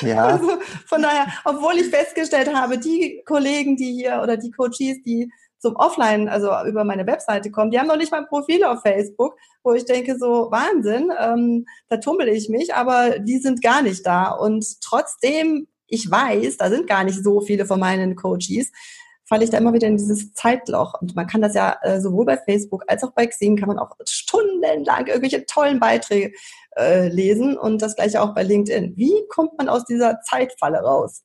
ja. 0.02 0.26
Also 0.26 0.52
von 0.86 1.02
daher, 1.02 1.26
obwohl 1.44 1.74
ich 1.74 1.88
festgestellt 1.88 2.54
habe, 2.54 2.78
die 2.78 3.22
Kollegen, 3.26 3.76
die 3.76 3.92
hier 3.94 4.20
oder 4.22 4.36
die 4.36 4.50
Coaches, 4.50 5.02
die 5.04 5.30
zum 5.58 5.76
Offline, 5.76 6.28
also 6.28 6.50
über 6.68 6.84
meine 6.84 7.06
Webseite 7.06 7.50
kommen, 7.50 7.70
die 7.70 7.78
haben 7.78 7.88
noch 7.88 7.96
nicht 7.96 8.12
mal 8.12 8.18
ein 8.18 8.28
Profil 8.28 8.64
auf 8.64 8.82
Facebook, 8.82 9.34
wo 9.62 9.72
ich 9.72 9.86
denke, 9.86 10.18
so 10.18 10.50
Wahnsinn, 10.50 11.10
ähm, 11.18 11.66
da 11.88 11.96
tummel 11.96 12.28
ich 12.28 12.50
mich, 12.50 12.74
aber 12.74 13.18
die 13.18 13.38
sind 13.38 13.62
gar 13.62 13.80
nicht 13.80 14.06
da. 14.06 14.30
Und 14.30 14.82
trotzdem, 14.82 15.66
ich 15.86 16.08
weiß, 16.08 16.58
da 16.58 16.68
sind 16.68 16.86
gar 16.86 17.02
nicht 17.02 17.24
so 17.24 17.40
viele 17.40 17.64
von 17.64 17.80
meinen 17.80 18.14
Coaches, 18.14 18.70
falle 19.26 19.44
ich 19.44 19.50
da 19.50 19.58
immer 19.58 19.72
wieder 19.72 19.88
in 19.88 19.96
dieses 19.96 20.32
Zeitloch. 20.34 21.00
Und 21.00 21.16
man 21.16 21.26
kann 21.26 21.40
das 21.40 21.54
ja 21.54 21.76
äh, 21.82 22.00
sowohl 22.00 22.26
bei 22.26 22.36
Facebook 22.36 22.84
als 22.88 23.02
auch 23.02 23.12
bei 23.12 23.26
Xing 23.26 23.56
kann 23.56 23.68
man 23.68 23.78
auch 23.78 23.96
stundenlang 24.06 25.06
irgendwelche 25.06 25.46
tollen 25.46 25.80
Beiträge 25.80 26.32
äh, 26.76 27.08
lesen 27.08 27.56
und 27.56 27.80
das 27.82 27.96
gleiche 27.96 28.22
auch 28.22 28.34
bei 28.34 28.42
LinkedIn. 28.42 28.96
Wie 28.96 29.14
kommt 29.28 29.56
man 29.58 29.68
aus 29.68 29.84
dieser 29.84 30.20
Zeitfalle 30.22 30.78
raus? 30.78 31.22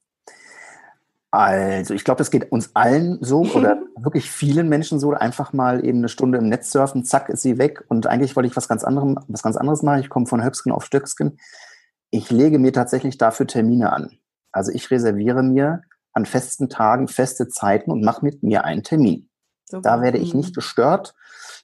Also, 1.32 1.94
ich 1.94 2.04
glaube, 2.04 2.18
das 2.18 2.32
geht 2.32 2.52
uns 2.52 2.72
allen 2.76 3.20
so 3.22 3.42
oder 3.54 3.82
wirklich 3.98 4.32
vielen 4.32 4.70
Menschen 4.70 5.00
so. 5.00 5.12
Einfach 5.12 5.54
mal 5.54 5.86
eben 5.86 6.00
eine 6.00 6.10
Stunde 6.10 6.38
im 6.38 6.50
Netz 6.50 6.72
surfen, 6.72 7.04
zack, 7.04 7.30
ist 7.30 7.42
sie 7.42 7.58
weg. 7.58 7.84
Und 7.88 8.08
eigentlich 8.08 8.36
wollte 8.36 8.48
ich 8.48 8.56
was 8.56 8.68
ganz, 8.68 8.84
anderem, 8.84 9.20
was 9.28 9.44
ganz 9.44 9.58
anderes 9.58 9.84
machen. 9.84 10.00
Ich 10.02 10.10
komme 10.10 10.26
von 10.26 10.44
Höchsken 10.44 10.72
auf 10.72 10.86
Stöcksken. 10.86 11.40
Ich 12.10 12.32
lege 12.32 12.58
mir 12.58 12.74
tatsächlich 12.74 13.18
dafür 13.18 13.46
Termine 13.46 13.94
an. 13.94 14.18
Also 14.52 14.72
ich 14.72 14.90
reserviere 14.90 15.44
mir 15.44 15.84
an 16.20 16.26
festen 16.26 16.70
Tagen 16.70 17.08
feste 17.08 17.48
Zeiten 17.48 17.92
und 17.92 18.04
mache 18.04 18.24
mit 18.24 18.44
mir 18.44 18.66
einen 18.66 18.84
Termin. 18.84 19.30
Super. 19.66 19.82
Da 19.82 20.02
werde 20.02 20.18
ich 20.18 20.34
nicht 20.34 20.50
mhm. 20.50 20.54
gestört. 20.54 21.16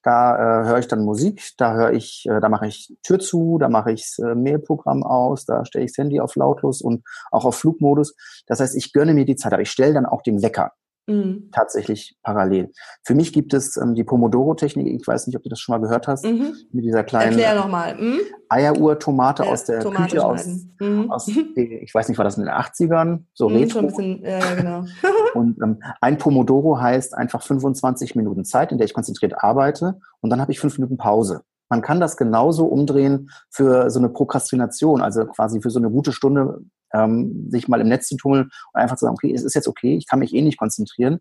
Da 0.03 0.35
äh, 0.35 0.67
höre 0.67 0.77
ich 0.77 0.87
dann 0.87 1.03
Musik, 1.03 1.53
da 1.57 1.73
höre 1.73 1.93
ich, 1.93 2.25
äh, 2.29 2.39
da 2.39 2.47
mache 2.47 2.67
ich 2.67 2.95
Tür 3.01 3.17
zu, 3.17 3.57
da 3.57 3.69
mache 3.69 3.91
ich 3.91 4.15
äh, 4.19 4.35
Mailprogramm 4.35 5.03
aus, 5.03 5.45
da 5.45 5.65
stelle 5.65 5.85
ich 5.85 5.91
das 5.91 5.97
Handy 5.97 6.19
auf 6.19 6.35
lautlos 6.35 6.81
und 6.81 7.03
auch 7.31 7.45
auf 7.45 7.55
Flugmodus. 7.55 8.15
Das 8.45 8.59
heißt, 8.59 8.75
ich 8.75 8.93
gönne 8.93 9.15
mir 9.15 9.25
die 9.25 9.35
Zeit, 9.35 9.53
aber 9.53 9.63
ich 9.63 9.71
stelle 9.71 9.95
dann 9.95 10.05
auch 10.05 10.21
den 10.21 10.43
Wecker. 10.43 10.73
Mhm. 11.07 11.49
Tatsächlich 11.51 12.17
parallel. 12.23 12.71
Für 13.03 13.13
mich 13.13 13.31
gibt 13.31 13.53
es 13.53 13.77
ähm, 13.77 13.93
die 13.93 14.03
Pomodoro-Technik. 14.03 14.87
Ich 14.87 15.05
weiß 15.05 15.27
nicht, 15.27 15.35
ob 15.35 15.43
du 15.43 15.49
das 15.49 15.59
schon 15.59 15.73
mal 15.73 15.85
gehört 15.85 16.07
hast. 16.07 16.25
Mhm. 16.25 16.55
Mit 16.71 16.83
dieser 16.83 17.03
kleinen. 17.03 17.35
Mhm. 17.35 18.19
Eieruhr-Tomate 18.49 19.43
ja, 19.43 19.49
aus 19.49 19.65
der 19.65 19.81
Tomate 19.81 20.03
Küche 20.03 20.25
aus, 20.25 20.47
mhm. 20.79 21.11
aus 21.11 21.27
ich 21.27 21.93
weiß 21.93 22.09
nicht, 22.09 22.17
war 22.17 22.25
das 22.25 22.37
in 22.37 22.45
den 22.45 22.53
80ern? 22.53 23.23
So 23.33 23.49
mhm, 23.49 23.55
retro. 23.55 23.81
Bisschen, 23.83 24.23
ja, 24.23 24.55
genau. 24.55 24.85
und 25.35 25.61
ähm, 25.61 25.79
ein 26.01 26.17
Pomodoro 26.17 26.79
heißt 26.79 27.15
einfach 27.15 27.43
25 27.43 28.15
Minuten 28.15 28.45
Zeit, 28.45 28.71
in 28.71 28.77
der 28.77 28.85
ich 28.85 28.93
konzentriert 28.93 29.43
arbeite 29.43 29.99
und 30.21 30.29
dann 30.29 30.41
habe 30.41 30.51
ich 30.51 30.59
fünf 30.59 30.77
Minuten 30.77 30.97
Pause. 30.97 31.41
Man 31.69 31.81
kann 31.81 31.99
das 31.99 32.15
genauso 32.17 32.65
umdrehen 32.65 33.29
für 33.49 33.89
so 33.89 33.99
eine 33.99 34.09
Prokrastination, 34.09 35.01
also 35.01 35.25
quasi 35.25 35.61
für 35.61 35.71
so 35.71 35.79
eine 35.79 35.89
gute 35.89 36.11
Stunde 36.11 36.61
ähm, 36.95 37.49
sich 37.49 37.67
mal 37.67 37.81
im 37.81 37.89
Netz 37.89 38.07
zu 38.07 38.17
tummeln 38.17 38.49
und 38.73 38.79
einfach 38.79 38.95
zu 38.95 39.05
sagen, 39.05 39.15
okay, 39.15 39.33
es 39.33 39.43
ist 39.43 39.53
jetzt 39.53 39.67
okay, 39.67 39.97
ich 39.97 40.07
kann 40.07 40.19
mich 40.19 40.33
eh 40.33 40.41
nicht 40.41 40.57
konzentrieren. 40.57 41.19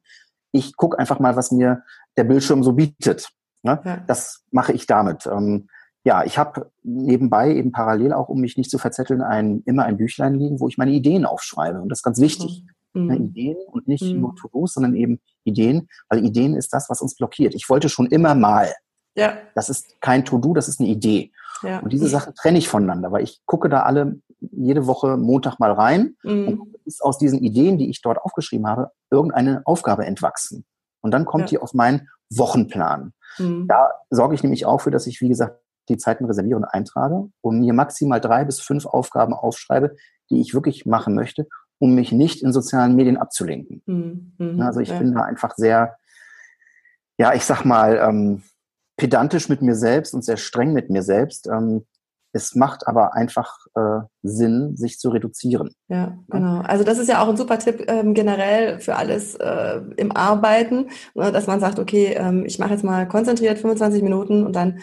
Ich 0.52 0.76
gucke 0.76 0.98
einfach 0.98 1.18
mal, 1.18 1.36
was 1.36 1.50
mir 1.50 1.82
der 2.16 2.24
Bildschirm 2.24 2.62
so 2.62 2.72
bietet. 2.72 3.28
Ne? 3.62 3.80
Ja. 3.84 3.96
Das 4.06 4.42
mache 4.50 4.72
ich 4.72 4.86
damit. 4.86 5.26
Ähm, 5.26 5.68
ja, 6.04 6.22
ich 6.24 6.36
habe 6.36 6.70
nebenbei 6.82 7.54
eben 7.54 7.72
parallel 7.72 8.12
auch, 8.12 8.28
um 8.28 8.40
mich 8.40 8.58
nicht 8.58 8.70
zu 8.70 8.78
verzetteln, 8.78 9.22
ein, 9.22 9.62
immer 9.64 9.84
ein 9.84 9.96
Büchlein 9.96 10.34
liegen, 10.34 10.60
wo 10.60 10.68
ich 10.68 10.76
meine 10.76 10.92
Ideen 10.92 11.24
aufschreibe. 11.24 11.80
Und 11.80 11.88
das 11.88 12.00
ist 12.00 12.02
ganz 12.02 12.20
wichtig. 12.20 12.64
Mhm. 12.92 13.06
Ne, 13.06 13.16
Ideen 13.16 13.56
und 13.72 13.88
nicht 13.88 14.04
mhm. 14.04 14.20
nur 14.20 14.36
To-Dos, 14.36 14.74
sondern 14.74 14.94
eben 14.94 15.20
Ideen, 15.44 15.88
weil 16.08 16.24
Ideen 16.24 16.54
ist 16.54 16.72
das, 16.72 16.88
was 16.90 17.00
uns 17.00 17.16
blockiert. 17.16 17.54
Ich 17.54 17.68
wollte 17.68 17.88
schon 17.88 18.06
immer 18.06 18.34
mal. 18.34 18.72
Ja. 19.16 19.38
Das 19.54 19.68
ist 19.68 20.00
kein 20.00 20.24
To-Do, 20.24 20.54
das 20.54 20.68
ist 20.68 20.78
eine 20.78 20.88
Idee. 20.88 21.32
Ja. 21.62 21.80
Und 21.80 21.92
diese 21.92 22.08
Sachen 22.08 22.34
trenne 22.34 22.58
ich 22.58 22.68
voneinander, 22.68 23.10
weil 23.10 23.24
ich 23.24 23.40
gucke 23.46 23.68
da 23.68 23.82
alle 23.82 24.20
jede 24.56 24.86
Woche 24.86 25.16
Montag 25.16 25.58
mal 25.58 25.72
rein 25.72 26.16
mhm. 26.22 26.48
und 26.48 26.76
ist 26.84 27.02
aus 27.02 27.18
diesen 27.18 27.40
Ideen, 27.40 27.78
die 27.78 27.90
ich 27.90 28.02
dort 28.02 28.18
aufgeschrieben 28.18 28.66
habe, 28.66 28.90
irgendeine 29.10 29.62
Aufgabe 29.64 30.06
entwachsen. 30.06 30.64
Und 31.00 31.10
dann 31.12 31.24
kommt 31.24 31.44
ja. 31.44 31.48
die 31.48 31.58
auf 31.58 31.74
meinen 31.74 32.08
Wochenplan. 32.30 33.12
Mhm. 33.38 33.66
Da 33.68 33.90
sorge 34.10 34.34
ich 34.34 34.42
nämlich 34.42 34.66
auch 34.66 34.80
für, 34.80 34.90
dass 34.90 35.06
ich, 35.06 35.20
wie 35.20 35.28
gesagt, 35.28 35.60
die 35.88 35.98
Zeiten 35.98 36.24
reserviere 36.24 36.56
und 36.56 36.64
eintrage 36.64 37.28
und 37.42 37.60
mir 37.60 37.74
maximal 37.74 38.20
drei 38.20 38.44
bis 38.44 38.60
fünf 38.60 38.86
Aufgaben 38.86 39.34
aufschreibe, 39.34 39.96
die 40.30 40.40
ich 40.40 40.54
wirklich 40.54 40.86
machen 40.86 41.14
möchte, 41.14 41.46
um 41.78 41.94
mich 41.94 42.12
nicht 42.12 42.42
in 42.42 42.52
sozialen 42.52 42.96
Medien 42.96 43.16
abzulenken. 43.16 43.82
Mhm. 43.86 44.32
mhm. 44.38 44.60
Also 44.60 44.80
ich 44.80 44.88
ja. 44.90 44.98
bin 44.98 45.14
da 45.14 45.22
einfach 45.22 45.54
sehr, 45.56 45.96
ja, 47.18 47.34
ich 47.34 47.44
sag 47.44 47.64
mal, 47.64 47.98
ähm, 47.98 48.42
pedantisch 48.96 49.48
mit 49.48 49.60
mir 49.60 49.74
selbst 49.74 50.14
und 50.14 50.24
sehr 50.24 50.36
streng 50.36 50.72
mit 50.72 50.88
mir 50.88 51.02
selbst. 51.02 51.48
Ähm, 51.48 51.84
es 52.34 52.56
macht 52.56 52.88
aber 52.88 53.14
einfach 53.14 53.58
äh, 53.76 54.00
Sinn, 54.22 54.76
sich 54.76 54.98
zu 54.98 55.10
reduzieren. 55.10 55.70
Ja, 55.88 56.18
genau. 56.28 56.62
Also 56.62 56.82
das 56.82 56.98
ist 56.98 57.08
ja 57.08 57.22
auch 57.22 57.28
ein 57.28 57.36
super 57.36 57.60
Tipp 57.60 57.84
ähm, 57.86 58.12
generell 58.12 58.80
für 58.80 58.96
alles 58.96 59.36
äh, 59.36 59.80
im 59.96 60.10
Arbeiten, 60.10 60.88
ne, 61.14 61.30
dass 61.30 61.46
man 61.46 61.60
sagt, 61.60 61.78
okay, 61.78 62.14
ähm, 62.18 62.44
ich 62.44 62.58
mache 62.58 62.72
jetzt 62.72 62.82
mal 62.82 63.06
konzentriert 63.06 63.60
25 63.60 64.02
Minuten 64.02 64.44
und 64.44 64.56
dann 64.56 64.80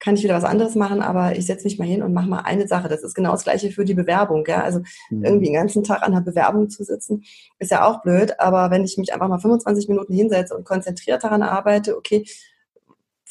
kann 0.00 0.14
ich 0.16 0.24
wieder 0.24 0.34
was 0.34 0.44
anderes 0.44 0.74
machen, 0.74 1.02
aber 1.02 1.36
ich 1.36 1.46
setze 1.46 1.64
mich 1.64 1.78
mal 1.78 1.86
hin 1.86 2.02
und 2.02 2.14
mache 2.14 2.28
mal 2.28 2.40
eine 2.40 2.66
Sache. 2.66 2.88
Das 2.88 3.02
ist 3.02 3.14
genau 3.14 3.32
das 3.32 3.44
Gleiche 3.44 3.70
für 3.70 3.84
die 3.84 3.94
Bewerbung. 3.94 4.44
Ja? 4.46 4.62
Also 4.62 4.80
mhm. 5.10 5.24
irgendwie 5.24 5.46
den 5.46 5.54
ganzen 5.54 5.84
Tag 5.84 6.02
an 6.02 6.12
der 6.12 6.20
Bewerbung 6.20 6.68
zu 6.70 6.84
sitzen, 6.84 7.22
ist 7.58 7.70
ja 7.70 7.86
auch 7.86 8.02
blöd. 8.02 8.38
Aber 8.40 8.70
wenn 8.70 8.84
ich 8.84 8.96
mich 8.96 9.12
einfach 9.12 9.28
mal 9.28 9.38
25 9.38 9.88
Minuten 9.88 10.12
hinsetze 10.14 10.54
und 10.56 10.64
konzentriert 10.64 11.22
daran 11.22 11.42
arbeite, 11.42 11.96
okay, 11.96 12.24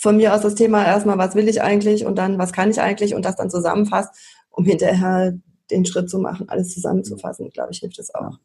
von 0.03 0.17
mir 0.17 0.33
aus 0.35 0.41
das 0.41 0.55
Thema 0.55 0.85
erstmal, 0.85 1.17
was 1.17 1.33
will 1.33 1.47
ich 1.47 1.61
eigentlich 1.61 2.05
und 2.05 2.17
dann, 2.17 2.37
was 2.37 2.51
kann 2.51 2.69
ich 2.69 2.81
eigentlich 2.81 3.15
und 3.15 3.23
das 3.23 3.37
dann 3.37 3.49
zusammenfasst, 3.49 4.13
um 4.49 4.65
hinterher 4.65 5.33
den 5.71 5.85
Schritt 5.85 6.09
zu 6.09 6.19
machen, 6.19 6.49
alles 6.49 6.73
zusammenzufassen, 6.73 7.49
glaube 7.51 7.71
ich, 7.71 7.79
hilft 7.79 7.99
es 7.99 8.13
auch. 8.13 8.37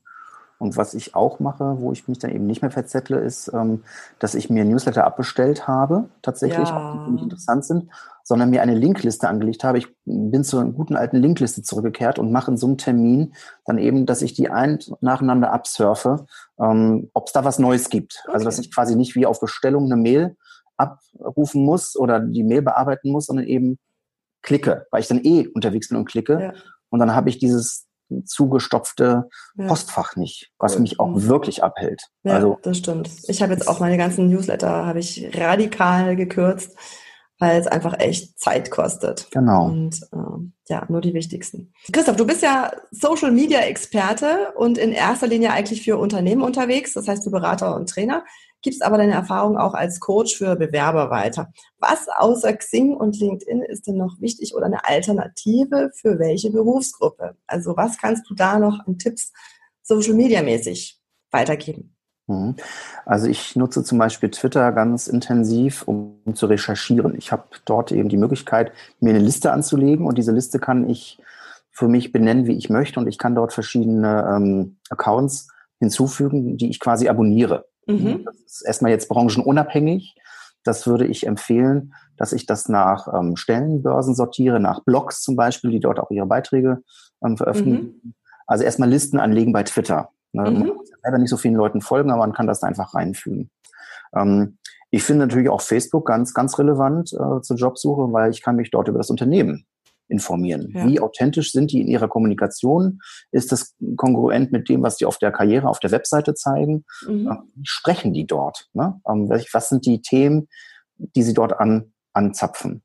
Und 0.59 0.77
was 0.77 0.95
ich 0.95 1.17
auch 1.17 1.41
mache, 1.41 1.77
wo 1.81 1.91
ich 1.91 2.07
mich 2.07 2.21
dann 2.21 2.31
eben 2.31 2.47
nicht 2.47 2.63
mehr 2.63 2.71
verzettle, 2.71 3.19
ist, 3.19 3.51
ähm, 3.53 3.83
dass 4.21 4.37
ich 4.37 4.51
mir 4.51 4.65
Newsletter 4.65 5.05
abbestellt 5.05 5.67
habe, 5.67 6.09
tatsächlich, 6.23 6.69
ja. 6.69 6.77
auch 6.77 6.93
die 6.93 7.05
für 7.05 7.11
mich 7.11 7.23
interessant 7.23 7.65
sind, 7.65 7.91
sondern 8.23 8.51
mir 8.51 8.63
eine 8.63 8.75
Linkliste 8.75 9.29
angelegt 9.29 9.65
habe. 9.65 9.79
Ich 9.79 9.89
bin 10.05 10.45
zur 10.45 10.65
guten 10.65 10.95
alten 10.95 11.17
Linkliste 11.17 11.63
zurückgekehrt 11.63 12.21
und 12.21 12.31
mache 12.31 12.53
in 12.53 12.57
so 12.57 12.69
einem 12.69 12.79
Termin 12.79 13.35
dann 13.67 13.79
eben, 13.79 14.07
dass 14.07 14.23
ich 14.23 14.35
die 14.35 14.49
ein 14.49 14.79
nacheinander 15.01 15.53
absurfe, 15.53 16.27
ähm, 16.61 17.11
ob 17.15 17.27
es 17.27 17.33
da 17.33 17.45
was 17.45 17.59
Neues 17.59 17.91
gibt. 17.91 18.23
Okay. 18.23 18.35
Also 18.35 18.45
dass 18.45 18.61
ich 18.61 18.73
quasi 18.73 18.95
nicht 18.95 19.17
wie 19.17 19.27
auf 19.27 19.41
Bestellung 19.41 19.87
eine 19.87 19.97
Mail 19.97 20.37
abrufen 20.79 21.65
muss 21.65 21.97
oder 21.97 22.21
die 22.21 22.45
Mail 22.45 22.63
bearbeiten 22.63 23.11
muss, 23.11 23.27
sondern 23.27 23.47
eben 23.47 23.79
klicke, 24.43 24.87
weil 24.91 25.01
ich 25.01 25.09
dann 25.09 25.25
eh 25.25 25.49
unterwegs 25.49 25.89
bin 25.89 25.99
und 25.99 26.07
klicke. 26.07 26.41
Ja. 26.41 26.53
Und 26.91 27.01
dann 27.01 27.15
habe 27.15 27.29
ich 27.29 27.39
dieses 27.39 27.87
zugestopfte 28.25 29.29
ja. 29.57 29.67
Postfach 29.67 30.17
nicht, 30.17 30.51
was 30.59 30.79
mich 30.79 30.99
auch 30.99 31.11
mhm. 31.11 31.29
wirklich 31.29 31.63
abhält. 31.63 32.03
Ja, 32.23 32.35
also, 32.35 32.59
das 32.63 32.79
stimmt. 32.79 33.11
Ich 33.29 33.43
habe 33.43 33.53
jetzt 33.53 33.69
auch 33.69 33.81
meine 33.81 33.99
ganzen 33.99 34.31
Newsletter 34.31 34.87
habe 34.87 35.01
ich 35.01 35.31
radikal 35.35 36.17
gekürzt, 36.17 36.75
weil 37.39 37.61
es 37.61 37.67
einfach 37.67 37.99
echt 37.99 38.39
Zeit 38.41 38.71
kostet. 38.71 39.29
Genau. 39.31 39.67
Und 39.67 40.01
äh, 40.13 40.73
ja, 40.73 40.87
nur 40.89 41.01
die 41.01 41.15
wichtigsten. 41.15 41.73
Christoph, 41.93 42.17
du 42.17 42.27
bist 42.27 42.43
ja 42.43 42.73
Social 42.91 43.31
Media 43.31 43.61
Experte 43.61 44.53
und 44.57 44.79
in 44.79 44.93
erster 44.93 45.27
Linie 45.27 45.53
eigentlich 45.53 45.83
für 45.83 45.99
Unternehmen 45.99 46.43
unterwegs, 46.43 46.95
das 46.95 47.09
heißt 47.09 47.27
du 47.27 47.31
Berater 47.31 47.77
und 47.77 47.91
Trainer 47.91 48.25
gibst 48.63 48.83
aber 48.83 48.99
deine 48.99 49.13
Erfahrung 49.13 49.57
auch 49.57 49.75
als 49.75 50.01
Coach 50.01 50.37
für 50.37 50.57
Bewerber 50.57 51.11
weiter. 51.11 51.53
Was 51.79 52.09
außer 52.09 52.53
Xing 52.55 52.97
und 52.97 53.19
LinkedIn 53.19 53.63
ist 53.63 53.87
denn 53.87 53.97
noch 53.97 54.21
wichtig 54.21 54.55
oder 54.55 54.67
eine 54.67 54.85
Alternative 54.85 55.91
für 55.95 56.19
welche 56.19 56.51
Berufsgruppe? 56.51 57.37
Also 57.47 57.77
was 57.77 57.99
kannst 57.99 58.29
du 58.29 58.35
da 58.35 58.59
noch 58.59 58.87
an 58.87 58.99
Tipps 58.99 59.33
Social 59.83 60.15
Media 60.15 60.43
mäßig 60.43 61.01
weitergeben? 61.31 61.95
Mhm. 62.27 62.57
Also 63.07 63.27
ich 63.27 63.57
nutze 63.57 63.83
zum 63.83 63.99
Beispiel 63.99 64.31
Twitter 64.31 64.71
ganz 64.73 65.09
intensiv, 65.09 65.83
um 65.87 66.21
zu 66.35 66.47
recherchieren. 66.47 67.17
Ich 67.17 67.33
habe 67.33 67.45
dort 67.65 67.91
eben 67.91 68.09
die 68.09 68.17
Möglichkeit, 68.17 68.73
mir 69.01 69.11
eine 69.11 69.19
Liste 69.19 69.53
anzulegen 69.53 70.07
und 70.07 70.19
diese 70.19 70.33
Liste 70.33 70.59
kann 70.59 70.89
ich 70.89 71.19
für 71.71 71.89
mich 71.89 72.13
benennen, 72.13 72.47
wie 72.47 72.57
ich 72.57 72.71
möchte 72.71 73.01
und 73.01 73.07
ich 73.07 73.19
kann 73.19 73.35
dort 73.35 73.53
verschiedene 73.53 74.29
ähm, 74.37 74.79
Accounts 74.91 75.49
hinzufügen, 75.79 76.57
die 76.57 76.71
ich 76.71 76.81
quasi 76.81 77.09
abonniere. 77.09 77.68
Mhm. 77.89 78.25
Das 78.25 78.37
ist 78.37 78.63
erstmal 78.67 78.93
jetzt 78.93 79.09
branchenunabhängig. 79.09 80.15
Das 80.65 80.87
würde 80.87 81.07
ich 81.07 81.27
empfehlen, 81.27 81.95
dass 82.17 82.33
ich 82.33 82.47
das 82.47 82.69
nach 82.69 83.09
ähm, 83.13 83.37
Stellenbörsen 83.37 84.15
sortiere, 84.15 84.61
nach 84.61 84.85
Blogs 84.85 85.23
zum 85.23 85.37
Beispiel, 85.37 85.71
die 85.71 85.81
dort 85.81 85.99
auch 85.99 86.11
ihre 86.11 86.27
Beiträge 86.27 86.83
ähm, 87.25 87.37
veröffentlichen. 87.37 88.01
Mhm. 88.03 88.15
Also 88.47 88.65
erstmal 88.65 88.89
Listen 88.89 89.19
anlegen 89.19 89.53
bei 89.53 89.63
Twitter. 89.63 90.11
Ne? 90.33 90.51
Mhm. 90.51 90.59
Man 90.59 90.77
muss 90.77 90.91
selber 91.03 91.19
nicht 91.19 91.31
so 91.31 91.37
vielen 91.37 91.55
Leuten 91.55 91.81
folgen, 91.81 92.11
aber 92.11 92.21
man 92.21 92.33
kann 92.33 92.47
das 92.47 92.63
einfach 92.63 92.95
reinfügen. 92.95 93.51
Ähm, 94.15 94.59
ich 94.91 95.03
finde 95.03 95.27
natürlich 95.27 95.49
auch 95.49 95.61
Facebook 95.61 96.07
ganz, 96.07 96.33
ganz 96.35 96.59
relevant 96.59 97.13
äh, 97.13 97.41
zur 97.43 97.57
Jobsuche, 97.57 98.13
weil 98.13 98.31
ich 98.31 98.43
kann 98.43 98.57
mich 98.57 98.71
dort 98.71 98.89
über 98.89 98.99
das 98.99 99.11
Unternehmen 99.11 99.67
informieren. 100.09 100.73
Ja. 100.75 100.87
Wie 100.87 101.01
authentisch 101.01 101.53
sind 101.53 101.73
die 101.73 101.81
in 101.81 101.89
ihrer 101.89 102.09
Kommunikation? 102.09 103.01
Ist 103.31 103.53
das 103.53 103.75
kongruent 103.97 104.53
mit 104.53 104.69
dem, 104.69 104.83
was 104.83 104.97
die 104.97 105.07
auf 105.07 105.19
der 105.19 105.31
Karriere, 105.31 105.69
auf 105.69 105.81
der 105.81 105.91
Webseite 105.91 106.35
zeigen? 106.35 106.85
Mhm. 107.07 107.31
Wie 107.55 107.67
sprechen 107.67 108.13
die 108.13 108.27
dort? 108.27 108.69
Ne? 108.73 109.01
Ähm, 109.09 109.29
was 109.29 109.69
sind 109.69 109.87
die 109.87 110.03
Themen, 110.03 110.49
die 110.97 111.23
sie 111.23 111.35
dort 111.35 111.59
an, 111.61 111.93
anzapfen? 112.13 112.83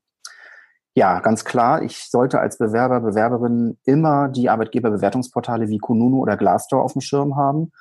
Ja, 0.96 1.18
ganz 1.18 1.44
klar, 1.44 1.82
ich 1.82 2.08
sollte 2.08 2.38
als 2.38 2.56
Bewerber, 2.56 3.00
Bewerberin 3.00 3.78
immer 3.84 4.28
die 4.28 4.48
Arbeitgeberbewertungsportale 4.48 5.68
wie 5.68 5.78
Kununu 5.78 6.22
oder 6.22 6.36
Glassdoor 6.36 6.84
auf 6.84 6.92
dem 6.92 7.00
Schirm 7.00 7.36
haben. 7.36 7.72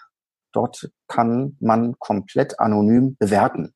Dort 0.52 0.90
kann 1.08 1.56
man 1.60 1.96
komplett 2.00 2.60
anonym 2.60 3.16
bewerten. 3.20 3.74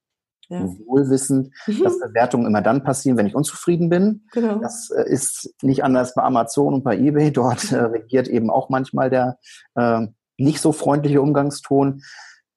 Ja. 0.50 0.66
Wohlwissend, 0.86 1.52
mhm. 1.68 1.84
dass 1.84 2.00
Bewertungen 2.00 2.46
immer 2.46 2.62
dann 2.62 2.84
passieren, 2.84 3.18
wenn 3.18 3.28
ich 3.28 3.36
unzufrieden 3.36 3.90
bin. 3.90 4.28
Genau. 4.32 4.60
Das 4.60 4.90
äh, 4.92 5.04
ist 5.10 5.54
nicht 5.62 5.84
anders 5.84 6.14
bei 6.16 6.24
Amazon 6.24 6.74
und 6.74 6.84
bei 6.84 6.98
eBay. 6.98 7.32
Dort 7.32 7.72
äh, 7.72 7.78
regiert 7.78 8.28
eben 8.28 8.50
auch 8.50 8.70
manchmal 8.70 9.10
der 9.10 9.38
äh, 9.76 10.08
nicht 10.38 10.62
so 10.62 10.72
freundliche 10.72 11.22
Umgangston. 11.22 12.02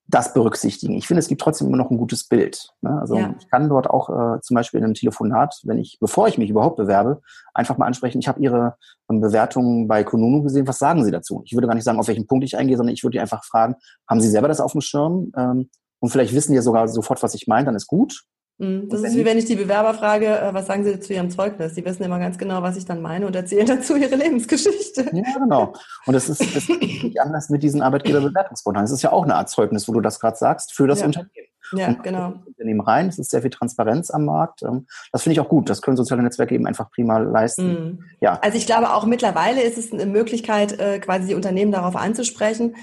Das 0.07 0.35
berücksichtigen. 0.35 0.94
Ich 0.94 1.07
finde, 1.07 1.20
es 1.20 1.29
gibt 1.29 1.40
trotzdem 1.40 1.68
immer 1.68 1.76
noch 1.76 1.92
ein 1.92 1.96
gutes 1.96 2.26
Bild. 2.26 2.70
Ne? 2.81 2.98
Also 3.00 3.14
ja. 3.14 3.33
ich 3.38 3.48
kann 3.48 3.68
dort 3.68 3.88
auch 3.88 4.09
äh, 4.09 4.40
zum 4.40 4.57
Beispiel 4.57 4.79
in 4.79 4.85
einem 4.85 4.94
Telefonat, 4.94 5.61
wenn 5.62 5.79
ich, 5.79 5.98
bevor 6.00 6.26
ich 6.26 6.37
mich 6.37 6.50
überhaupt 6.50 6.79
bewerbe, 6.79 7.20
einfach 7.55 7.79
mal 7.79 7.87
ansprechen, 7.87 8.18
ich 8.18 8.26
habe 8.26 8.40
Ihre 8.40 8.74
ähm, 9.09 9.20
Bewertungen 9.20 9.87
bei 9.87 10.03
Konunu 10.03 10.42
gesehen, 10.42 10.66
was 10.66 10.81
sagen 10.81 11.05
Sie 11.05 11.12
dazu? 11.12 11.42
Ich 11.44 11.53
würde 11.53 11.68
gar 11.68 11.74
nicht 11.74 11.85
sagen, 11.85 12.00
auf 12.00 12.09
welchen 12.09 12.26
Punkt 12.26 12.44
ich 12.44 12.57
eingehe, 12.57 12.76
sondern 12.76 12.92
ich 12.92 13.05
würde 13.05 13.20
einfach 13.20 13.44
fragen, 13.44 13.76
haben 14.09 14.20
Sie 14.20 14.29
selber 14.29 14.48
das 14.48 14.61
auf 14.61 14.72
dem 14.72 14.81
Schirm? 14.81 15.31
Ähm, 15.37 15.70
und 16.01 16.11
vielleicht 16.11 16.35
wissen 16.35 16.53
die 16.53 16.57
ja 16.57 16.63
sogar 16.63 16.89
sofort, 16.89 17.23
was 17.23 17.35
ich 17.35 17.47
meine, 17.47 17.67
dann 17.67 17.77
ist 17.77 17.87
gut. 17.87 18.25
Mhm. 18.61 18.91
Das 18.91 19.01
ist 19.03 19.17
wie 19.17 19.25
wenn 19.25 19.39
ich 19.39 19.47
die 19.47 19.57
Bewerber 19.57 19.95
frage, 19.95 20.27
äh, 20.27 20.53
was 20.53 20.67
sagen 20.67 20.85
Sie 20.85 21.01
zu 21.01 21.15
Ihrem 21.15 21.31
Zeugnis? 21.31 21.75
Die 21.75 21.85
wissen 21.85 22.03
immer 22.03 22.19
ganz 22.19 22.37
genau, 22.37 22.63
was 22.63 22.77
ich 22.77 22.85
dann 22.85 23.01
meine 23.01 23.27
und 23.27 23.35
erzählen 23.35 23.67
dazu 23.67 23.97
ihre 23.97 24.17
Lebensgeschichte. 24.17 25.09
Ja, 25.13 25.39
genau. 25.39 25.73
Und 26.05 26.13
das 26.13 26.29
ist, 26.29 26.41
das 26.41 26.69
ist 26.69 26.83
nicht 26.83 27.21
anders 27.21 27.49
mit 27.49 27.63
diesen 27.63 27.81
Arbeitgeberbewertungsportalen. 27.81 28.85
Das 28.85 28.93
ist 28.93 29.03
ja 29.03 29.13
auch 29.13 29.25
eine 29.25 29.35
Art 29.35 29.49
Zeugnis, 29.49 29.89
wo 29.89 29.93
du 29.93 30.01
das 30.01 30.21
gerade 30.21 30.37
sagst, 30.37 30.75
für 30.75 30.87
das 30.87 31.01
ja. 31.01 31.07
Unternehmen. 31.07 31.31
Ja, 31.73 31.89
und 31.89 32.03
genau. 32.03 32.35
Unternehmen 32.47 32.81
rein, 32.81 33.09
es 33.09 33.19
ist 33.19 33.31
sehr 33.31 33.43
viel 33.43 33.51
Transparenz 33.51 34.11
am 34.11 34.25
Markt. 34.25 34.63
Ähm, 34.63 34.87
das 35.13 35.23
finde 35.23 35.35
ich 35.35 35.41
auch 35.41 35.49
gut. 35.49 35.71
Das 35.71 35.81
können 35.81 35.97
soziale 35.97 36.23
Netzwerke 36.23 36.55
eben 36.55 36.67
einfach 36.67 36.91
prima 36.91 37.19
leisten. 37.19 37.69
Mhm. 37.69 38.05
Ja. 38.21 38.39
Also 38.43 38.59
ich 38.59 38.67
glaube 38.67 38.93
auch 38.93 39.07
mittlerweile 39.07 39.63
ist 39.63 39.79
es 39.79 39.93
eine 39.93 40.07
Möglichkeit, 40.07 40.79
äh, 40.79 40.99
quasi 40.99 41.29
die 41.29 41.35
Unternehmen 41.35 41.73
darauf 41.73 41.97
anzusprechen. 41.97 42.75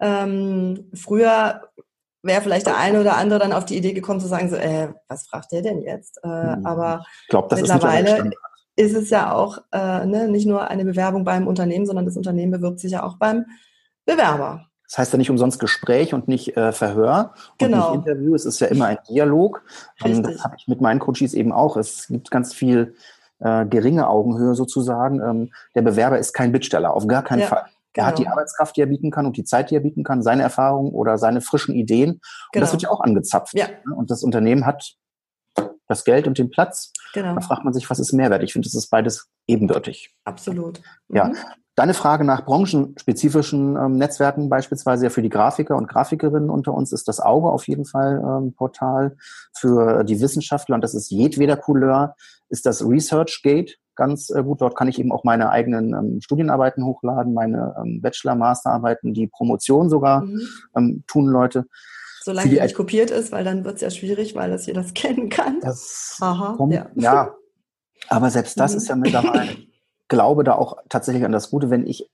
Ähm, 0.00 0.90
früher 0.92 1.62
wäre 2.24 2.40
vielleicht 2.40 2.66
der 2.66 2.78
eine 2.78 3.00
oder 3.00 3.16
andere 3.16 3.38
dann 3.38 3.52
auf 3.52 3.64
die 3.64 3.76
Idee 3.76 3.92
gekommen 3.92 4.20
zu 4.20 4.26
sagen, 4.26 4.48
so, 4.48 4.56
äh, 4.56 4.88
was 5.08 5.26
fragt 5.28 5.52
der 5.52 5.62
denn 5.62 5.82
jetzt? 5.82 6.18
Äh, 6.24 6.56
mhm. 6.56 6.66
Aber 6.66 7.04
glaub, 7.28 7.48
das 7.48 7.60
mittlerweile 7.60 8.30
ist, 8.76 8.92
ist, 8.92 9.02
es 9.02 9.10
ja 9.10 9.32
auch 9.32 9.58
äh, 9.72 10.06
ne, 10.06 10.28
nicht 10.28 10.46
nur 10.46 10.68
eine 10.68 10.84
Bewerbung 10.84 11.24
beim 11.24 11.46
Unternehmen, 11.46 11.86
sondern 11.86 12.06
das 12.06 12.16
Unternehmen 12.16 12.52
bewirbt 12.52 12.80
sich 12.80 12.92
ja 12.92 13.02
auch 13.02 13.18
beim 13.18 13.44
Bewerber. 14.06 14.66
Das 14.88 14.98
heißt 14.98 15.12
ja 15.12 15.18
nicht 15.18 15.30
umsonst 15.30 15.58
Gespräch 15.58 16.14
und 16.14 16.28
nicht 16.28 16.56
äh, 16.56 16.72
Verhör 16.72 17.34
und 17.52 17.58
genau. 17.58 17.90
nicht 17.90 18.06
Interview. 18.06 18.34
Es 18.34 18.44
ist 18.44 18.60
ja 18.60 18.68
immer 18.68 18.86
ein 18.86 18.98
Dialog. 19.08 19.62
Und 20.02 20.22
das 20.22 20.44
habe 20.44 20.56
ich 20.58 20.68
mit 20.68 20.80
meinen 20.80 21.00
Coaches 21.00 21.34
eben 21.34 21.52
auch. 21.52 21.76
Es 21.76 22.06
gibt 22.08 22.30
ganz 22.30 22.52
viel 22.52 22.94
äh, 23.40 23.66
geringe 23.66 24.08
Augenhöhe 24.08 24.54
sozusagen. 24.54 25.20
Ähm, 25.20 25.52
der 25.74 25.82
Bewerber 25.82 26.18
ist 26.18 26.32
kein 26.32 26.52
Bittsteller, 26.52 26.94
auf 26.94 27.06
gar 27.06 27.22
keinen 27.22 27.40
ja. 27.40 27.46
Fall. 27.46 27.64
Er 27.94 28.06
hat 28.06 28.18
die 28.18 28.22
genau. 28.22 28.32
Arbeitskraft, 28.32 28.76
die 28.76 28.80
er 28.80 28.86
bieten 28.86 29.10
kann 29.10 29.26
und 29.26 29.36
die 29.36 29.44
Zeit, 29.44 29.70
die 29.70 29.76
er 29.76 29.80
bieten 29.80 30.04
kann, 30.04 30.22
seine 30.22 30.42
Erfahrungen 30.42 30.92
oder 30.92 31.18
seine 31.18 31.40
frischen 31.40 31.74
Ideen. 31.74 32.10
Und 32.10 32.20
genau. 32.52 32.64
das 32.64 32.72
wird 32.72 32.82
ja 32.82 32.90
auch 32.90 33.00
angezapft. 33.00 33.54
Ja. 33.54 33.68
Ne? 33.68 33.94
Und 33.94 34.10
das 34.10 34.22
Unternehmen 34.22 34.66
hat 34.66 34.96
das 35.86 36.04
Geld 36.04 36.26
und 36.26 36.38
den 36.38 36.50
Platz. 36.50 36.92
Genau. 37.12 37.34
Da 37.34 37.40
fragt 37.40 37.64
man 37.64 37.74
sich, 37.74 37.88
was 37.90 37.98
ist 37.98 38.12
Mehrwert? 38.12 38.42
Ich 38.42 38.52
finde, 38.52 38.66
das 38.66 38.74
ist 38.74 38.88
beides 38.88 39.28
ebenbürtig. 39.46 40.14
Absolut. 40.24 40.80
Mhm. 41.08 41.16
Ja. 41.16 41.32
Deine 41.76 41.94
Frage 41.94 42.24
nach 42.24 42.44
branchenspezifischen 42.44 43.76
ähm, 43.76 43.96
Netzwerken, 43.96 44.48
beispielsweise 44.48 45.04
ja 45.06 45.10
für 45.10 45.22
die 45.22 45.28
Grafiker 45.28 45.76
und 45.76 45.88
Grafikerinnen 45.88 46.48
unter 46.48 46.72
uns, 46.72 46.92
ist 46.92 47.08
das 47.08 47.18
Auge 47.18 47.48
auf 47.48 47.66
jeden 47.66 47.84
Fall 47.84 48.22
ähm, 48.24 48.54
Portal. 48.54 49.16
Für 49.58 50.04
die 50.04 50.20
Wissenschaftler, 50.20 50.76
und 50.76 50.82
das 50.82 50.94
ist 50.94 51.10
jedweder 51.10 51.56
Couleur, 51.56 52.14
ist 52.48 52.64
das 52.64 52.86
ResearchGate 52.86 53.74
ganz 53.96 54.30
äh, 54.30 54.42
gut. 54.42 54.60
Dort 54.60 54.76
kann 54.76 54.88
ich 54.88 54.98
eben 54.98 55.12
auch 55.12 55.24
meine 55.24 55.50
eigenen 55.50 55.94
ähm, 55.94 56.20
Studienarbeiten 56.20 56.84
hochladen, 56.84 57.34
meine 57.34 57.74
ähm, 57.78 58.00
Bachelor-, 58.00 58.34
Masterarbeiten, 58.34 59.14
die 59.14 59.26
Promotion 59.26 59.88
sogar 59.88 60.22
mhm. 60.22 60.40
ähm, 60.76 61.04
tun 61.06 61.26
Leute. 61.26 61.66
Solange 62.22 62.48
die 62.48 62.60
nicht 62.60 62.74
kopiert 62.74 63.10
ist, 63.10 63.32
weil 63.32 63.44
dann 63.44 63.64
wird 63.64 63.76
es 63.76 63.80
ja 63.82 63.90
schwierig, 63.90 64.34
weil 64.34 64.50
das 64.50 64.66
jeder 64.66 64.82
scannen 64.88 65.28
kann. 65.28 65.60
Das 65.60 66.18
Aha, 66.20 66.54
kommt, 66.56 66.72
ja. 66.72 66.86
ja. 66.94 67.34
Aber 68.08 68.30
selbst 68.30 68.58
das 68.58 68.72
mhm. 68.72 68.78
ist 68.78 68.88
ja 68.88 68.96
mittlerweile, 68.96 69.56
glaube 70.08 70.44
da 70.44 70.54
auch 70.54 70.78
tatsächlich 70.88 71.24
an 71.24 71.32
das 71.32 71.50
Gute, 71.50 71.70
wenn 71.70 71.86
ich, 71.86 72.10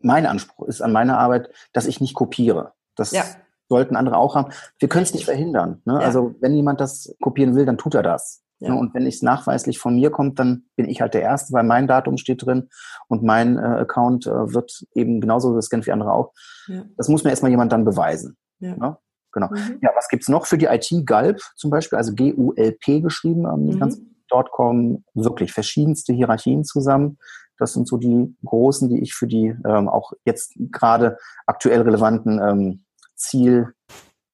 mein 0.00 0.26
Anspruch 0.26 0.66
ist 0.66 0.80
an 0.80 0.92
meine 0.92 1.18
Arbeit, 1.18 1.50
dass 1.72 1.86
ich 1.86 2.00
nicht 2.00 2.14
kopiere. 2.14 2.72
Das 2.96 3.12
ja. 3.12 3.24
sollten 3.68 3.96
andere 3.96 4.16
auch 4.16 4.34
haben. 4.34 4.52
Wir 4.78 4.88
können 4.88 5.02
es 5.02 5.12
nicht 5.12 5.26
verhindern. 5.26 5.82
Ne? 5.84 5.94
Ja. 5.94 6.00
Also 6.00 6.34
wenn 6.40 6.54
jemand 6.54 6.80
das 6.80 7.14
kopieren 7.20 7.54
will, 7.54 7.66
dann 7.66 7.78
tut 7.78 7.94
er 7.94 8.02
das. 8.02 8.42
Ja. 8.60 8.74
Und 8.74 8.94
wenn 8.94 9.06
es 9.06 9.22
nachweislich 9.22 9.78
von 9.78 9.94
mir 9.94 10.10
kommt, 10.10 10.38
dann 10.38 10.64
bin 10.76 10.88
ich 10.88 11.00
halt 11.00 11.14
der 11.14 11.22
Erste, 11.22 11.52
weil 11.54 11.64
mein 11.64 11.86
Datum 11.86 12.18
steht 12.18 12.44
drin 12.44 12.68
und 13.08 13.22
mein 13.22 13.56
äh, 13.56 13.60
Account 13.60 14.26
äh, 14.26 14.52
wird 14.52 14.84
eben 14.94 15.20
genauso 15.20 15.54
gescannt 15.54 15.86
wie 15.86 15.92
andere 15.92 16.12
auch. 16.12 16.32
Ja. 16.66 16.84
Das 16.96 17.08
muss 17.08 17.24
mir 17.24 17.30
erstmal 17.30 17.50
jemand 17.50 17.72
dann 17.72 17.84
beweisen. 17.84 18.36
Ja. 18.58 18.76
Ne? 18.76 18.98
Genau. 19.32 19.48
Mhm. 19.50 19.78
Ja, 19.80 19.90
was 19.94 20.08
gibt's 20.08 20.28
noch 20.28 20.46
für 20.46 20.58
die 20.58 20.66
IT? 20.66 20.90
Galp 21.06 21.40
zum 21.56 21.70
Beispiel, 21.70 21.96
also 21.96 22.12
G-U-L-P 22.14 23.00
geschrieben, 23.00 23.46
ähm, 23.46 23.66
mhm. 23.66 23.80
ganz 23.80 24.00
Dotcom, 24.28 25.04
wirklich 25.14 25.52
verschiedenste 25.52 26.12
Hierarchien 26.12 26.64
zusammen. 26.64 27.18
Das 27.58 27.72
sind 27.72 27.88
so 27.88 27.96
die 27.96 28.34
großen, 28.44 28.88
die 28.88 29.00
ich 29.00 29.14
für 29.14 29.26
die 29.26 29.54
ähm, 29.66 29.88
auch 29.88 30.12
jetzt 30.24 30.54
gerade 30.70 31.18
aktuell 31.46 31.82
relevanten 31.82 32.40
ähm, 32.40 32.84
Ziel. 33.16 33.74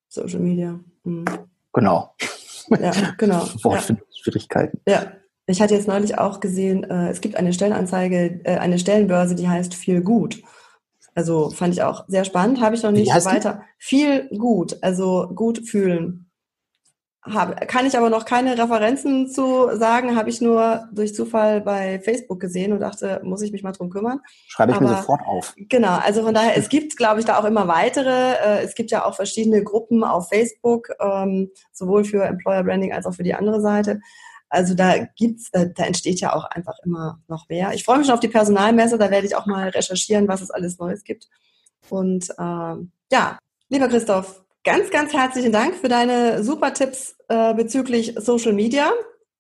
Social 0.09 0.41
Media. 0.41 0.79
Mhm. 1.05 1.25
Genau. 1.73 2.15
Ja, 2.71 2.93
genau. 3.19 3.41
Wortfindungsschwierigkeiten. 3.63 3.97
Ja. 3.97 4.06
Ja. 4.87 5.13
Ich 5.49 5.63
hatte 5.63 5.75
jetzt 5.75 5.87
neulich 5.87 6.19
auch 6.19 6.41
gesehen, 6.41 6.83
äh, 6.83 7.09
es 7.09 7.21
gibt 7.21 7.37
eine 7.37 7.53
Stellenanzeige, 7.53 8.41
äh, 8.43 8.57
eine 8.57 8.81
Stellenbörse, 8.81 9.37
die 9.37 9.49
heißt 9.49 9.75
Viel 9.75 10.01
Gut. 10.01 10.43
Also 11.15 11.51
fand 11.51 11.73
ich 11.73 11.83
auch 11.83 12.05
sehr 12.09 12.25
spannend, 12.25 12.61
habe 12.61 12.75
ich 12.75 12.83
noch 12.83 12.91
nicht 12.91 13.11
weiter. 13.25 13.63
Die? 13.63 13.75
Viel 13.79 14.29
gut, 14.37 14.77
also 14.83 15.31
gut 15.35 15.67
fühlen. 15.67 16.26
Hab, 17.33 17.67
kann 17.67 17.87
ich 17.87 17.97
aber 17.97 18.09
noch 18.09 18.25
keine 18.25 18.57
Referenzen 18.57 19.29
zu 19.29 19.69
sagen, 19.77 20.17
habe 20.17 20.31
ich 20.31 20.41
nur 20.41 20.89
durch 20.93 21.15
Zufall 21.15 21.61
bei 21.61 21.99
Facebook 22.01 22.39
gesehen 22.39 22.73
und 22.73 22.81
dachte, 22.81 23.21
muss 23.25 23.43
ich 23.43 23.51
mich 23.51 23.65
mal 23.65 23.73
drum 23.73 23.91
kümmern. 23.91 24.21
Schreibe 24.47 24.73
ich 24.73 24.77
aber, 24.77 24.89
mir 24.89 24.97
sofort 24.97 25.23
auf. 25.27 25.55
Genau, 25.57 25.99
also 25.99 26.23
von 26.23 26.35
daher, 26.35 26.57
es 26.57 26.69
gibt, 26.69 26.97
glaube 26.97 27.19
ich, 27.19 27.27
da 27.27 27.39
auch 27.39 27.45
immer 27.45 27.67
weitere. 27.67 28.35
Äh, 28.35 28.65
es 28.65 28.75
gibt 28.75 28.93
ja 28.93 29.05
auch 29.05 29.17
verschiedene 29.17 29.65
Gruppen 29.65 30.05
auf 30.05 30.29
Facebook, 30.29 30.91
ähm, 31.01 31.51
sowohl 31.73 32.05
für 32.05 32.25
Employer 32.25 32.63
Branding 32.63 32.93
als 32.93 33.07
auch 33.07 33.15
für 33.15 33.25
die 33.25 33.35
andere 33.35 33.61
Seite. 33.61 34.01
Also 34.49 34.75
da 34.75 34.97
gibt's, 35.17 35.51
da, 35.51 35.65
da 35.65 35.85
entsteht 35.85 36.21
ja 36.21 36.33
auch 36.33 36.45
einfach 36.45 36.79
immer 36.85 37.21
noch 37.27 37.49
mehr. 37.49 37.73
Ich 37.75 37.85
freue 37.85 37.99
mich 37.99 38.07
schon 38.07 38.15
auf 38.15 38.21
die 38.21 38.29
Personalmesse, 38.29 38.99
da 38.99 39.11
werde 39.11 39.27
ich 39.27 39.35
auch 39.35 39.47
mal 39.47 39.69
recherchieren, 39.69 40.29
was 40.29 40.43
es 40.43 40.51
alles 40.51 40.79
Neues 40.79 41.03
gibt. 41.03 41.29
Und 41.91 42.29
ähm, 42.39 42.93
ja, 43.11 43.39
lieber 43.69 43.89
Christoph, 43.89 44.45
ganz, 44.67 44.91
ganz 44.91 45.13
herzlichen 45.13 45.53
Dank 45.53 45.77
für 45.77 45.87
deine 45.87 46.43
super 46.43 46.75
Tipps 46.75 47.15
äh, 47.29 47.55
bezüglich 47.55 48.15
Social 48.19 48.53
Media. 48.53 48.91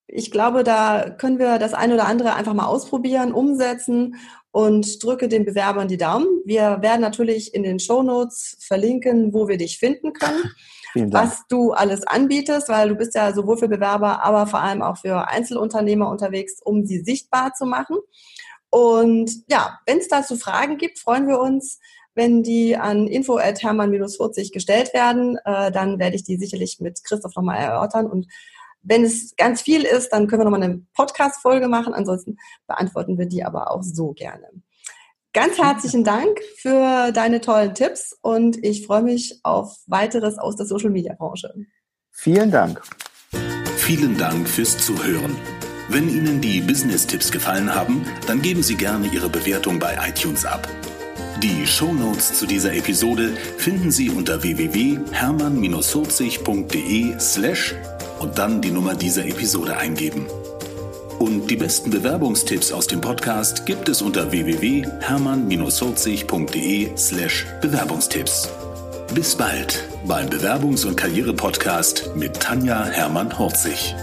Ich 0.06 0.30
glaube, 0.30 0.62
da 0.62 1.10
können 1.10 1.40
wir 1.40 1.58
das 1.58 1.74
eine 1.74 1.94
oder 1.94 2.06
andere 2.06 2.34
einfach 2.34 2.54
mal 2.54 2.66
ausprobieren, 2.66 3.32
umsetzen 3.32 4.14
und 4.52 5.02
drücke 5.02 5.26
den 5.26 5.44
Bewerbern 5.44 5.88
die 5.88 5.96
Daumen. 5.96 6.28
Wir 6.44 6.78
werden 6.80 7.00
natürlich 7.00 7.54
in 7.54 7.64
den 7.64 7.80
Show 7.80 8.04
Notes 8.04 8.56
verlinken, 8.60 9.34
wo 9.34 9.48
wir 9.48 9.58
dich 9.58 9.78
finden 9.78 10.12
können 10.12 10.44
was 11.10 11.42
du 11.48 11.72
alles 11.72 12.06
anbietest, 12.06 12.68
weil 12.68 12.88
du 12.88 12.94
bist 12.94 13.16
ja 13.16 13.34
sowohl 13.34 13.58
für 13.58 13.68
Bewerber, 13.68 14.24
aber 14.24 14.46
vor 14.46 14.60
allem 14.60 14.80
auch 14.80 14.96
für 14.96 15.28
Einzelunternehmer 15.28 16.08
unterwegs, 16.08 16.60
um 16.62 16.86
sie 16.86 17.00
sichtbar 17.00 17.52
zu 17.52 17.66
machen. 17.66 17.96
Und 18.70 19.30
ja, 19.50 19.78
wenn 19.86 19.98
es 19.98 20.08
dazu 20.08 20.36
Fragen 20.36 20.78
gibt, 20.78 20.98
freuen 20.98 21.26
wir 21.26 21.40
uns, 21.40 21.80
wenn 22.16 22.42
die 22.42 22.76
an 22.76 23.06
info 23.06 23.36
at 23.36 23.62
hermann-40 23.62 24.52
gestellt 24.52 24.92
werden. 24.94 25.38
Äh, 25.44 25.70
dann 25.70 25.98
werde 25.98 26.16
ich 26.16 26.24
die 26.24 26.36
sicherlich 26.36 26.80
mit 26.80 27.04
Christoph 27.04 27.36
nochmal 27.36 27.58
erörtern. 27.58 28.06
Und 28.06 28.26
wenn 28.82 29.04
es 29.04 29.36
ganz 29.36 29.62
viel 29.62 29.84
ist, 29.84 30.10
dann 30.10 30.26
können 30.26 30.40
wir 30.40 30.44
nochmal 30.44 30.62
eine 30.62 30.82
Podcast-Folge 30.94 31.68
machen. 31.68 31.92
Ansonsten 31.92 32.38
beantworten 32.66 33.18
wir 33.18 33.26
die 33.26 33.44
aber 33.44 33.70
auch 33.70 33.82
so 33.82 34.12
gerne. 34.12 34.48
Ganz 35.32 35.58
herzlichen 35.58 36.02
Dank 36.02 36.40
für 36.56 37.12
deine 37.12 37.42
tollen 37.42 37.74
Tipps 37.74 38.16
und 38.22 38.64
ich 38.64 38.86
freue 38.86 39.02
mich 39.02 39.40
auf 39.42 39.76
weiteres 39.86 40.38
aus 40.38 40.56
der 40.56 40.64
Social 40.64 40.88
Media 40.88 41.12
Branche. 41.12 41.52
Vielen 42.10 42.50
Dank. 42.50 42.80
Vielen 43.76 44.16
Dank 44.16 44.48
fürs 44.48 44.78
Zuhören. 44.78 45.36
Wenn 45.90 46.08
Ihnen 46.08 46.40
die 46.40 46.62
Business-Tipps 46.62 47.30
gefallen 47.30 47.74
haben, 47.74 48.06
dann 48.26 48.40
geben 48.40 48.62
Sie 48.62 48.76
gerne 48.76 49.08
Ihre 49.08 49.28
Bewertung 49.28 49.78
bei 49.78 49.96
iTunes 50.08 50.46
ab. 50.46 50.66
Die 51.42 51.66
Show 51.66 51.92
Notes 51.92 52.38
zu 52.38 52.46
dieser 52.46 52.72
Episode 52.72 53.36
finden 53.58 53.90
Sie 53.90 54.08
unter 54.08 54.42
www.hermann-40.de 54.42 57.20
slash 57.20 57.74
und 58.20 58.38
dann 58.38 58.62
die 58.62 58.70
Nummer 58.70 58.94
dieser 58.94 59.26
Episode 59.26 59.76
eingeben. 59.76 60.24
Und 61.18 61.50
die 61.50 61.56
besten 61.56 61.90
Bewerbungstipps 61.90 62.72
aus 62.72 62.86
dem 62.86 63.02
Podcast 63.02 63.66
gibt 63.66 63.90
es 63.90 64.00
unter 64.00 64.32
www.hermann-40.de 64.32 66.96
slash 66.96 67.44
Bewerbungstipps. 67.60 68.48
Bis 69.14 69.34
bald 69.34 69.84
beim 70.06 70.30
Bewerbungs- 70.30 70.86
und 70.86 70.96
Karriere-Podcast 70.96 72.12
mit 72.16 72.40
Tanja 72.40 72.86
Hermann-Horzig. 72.86 73.94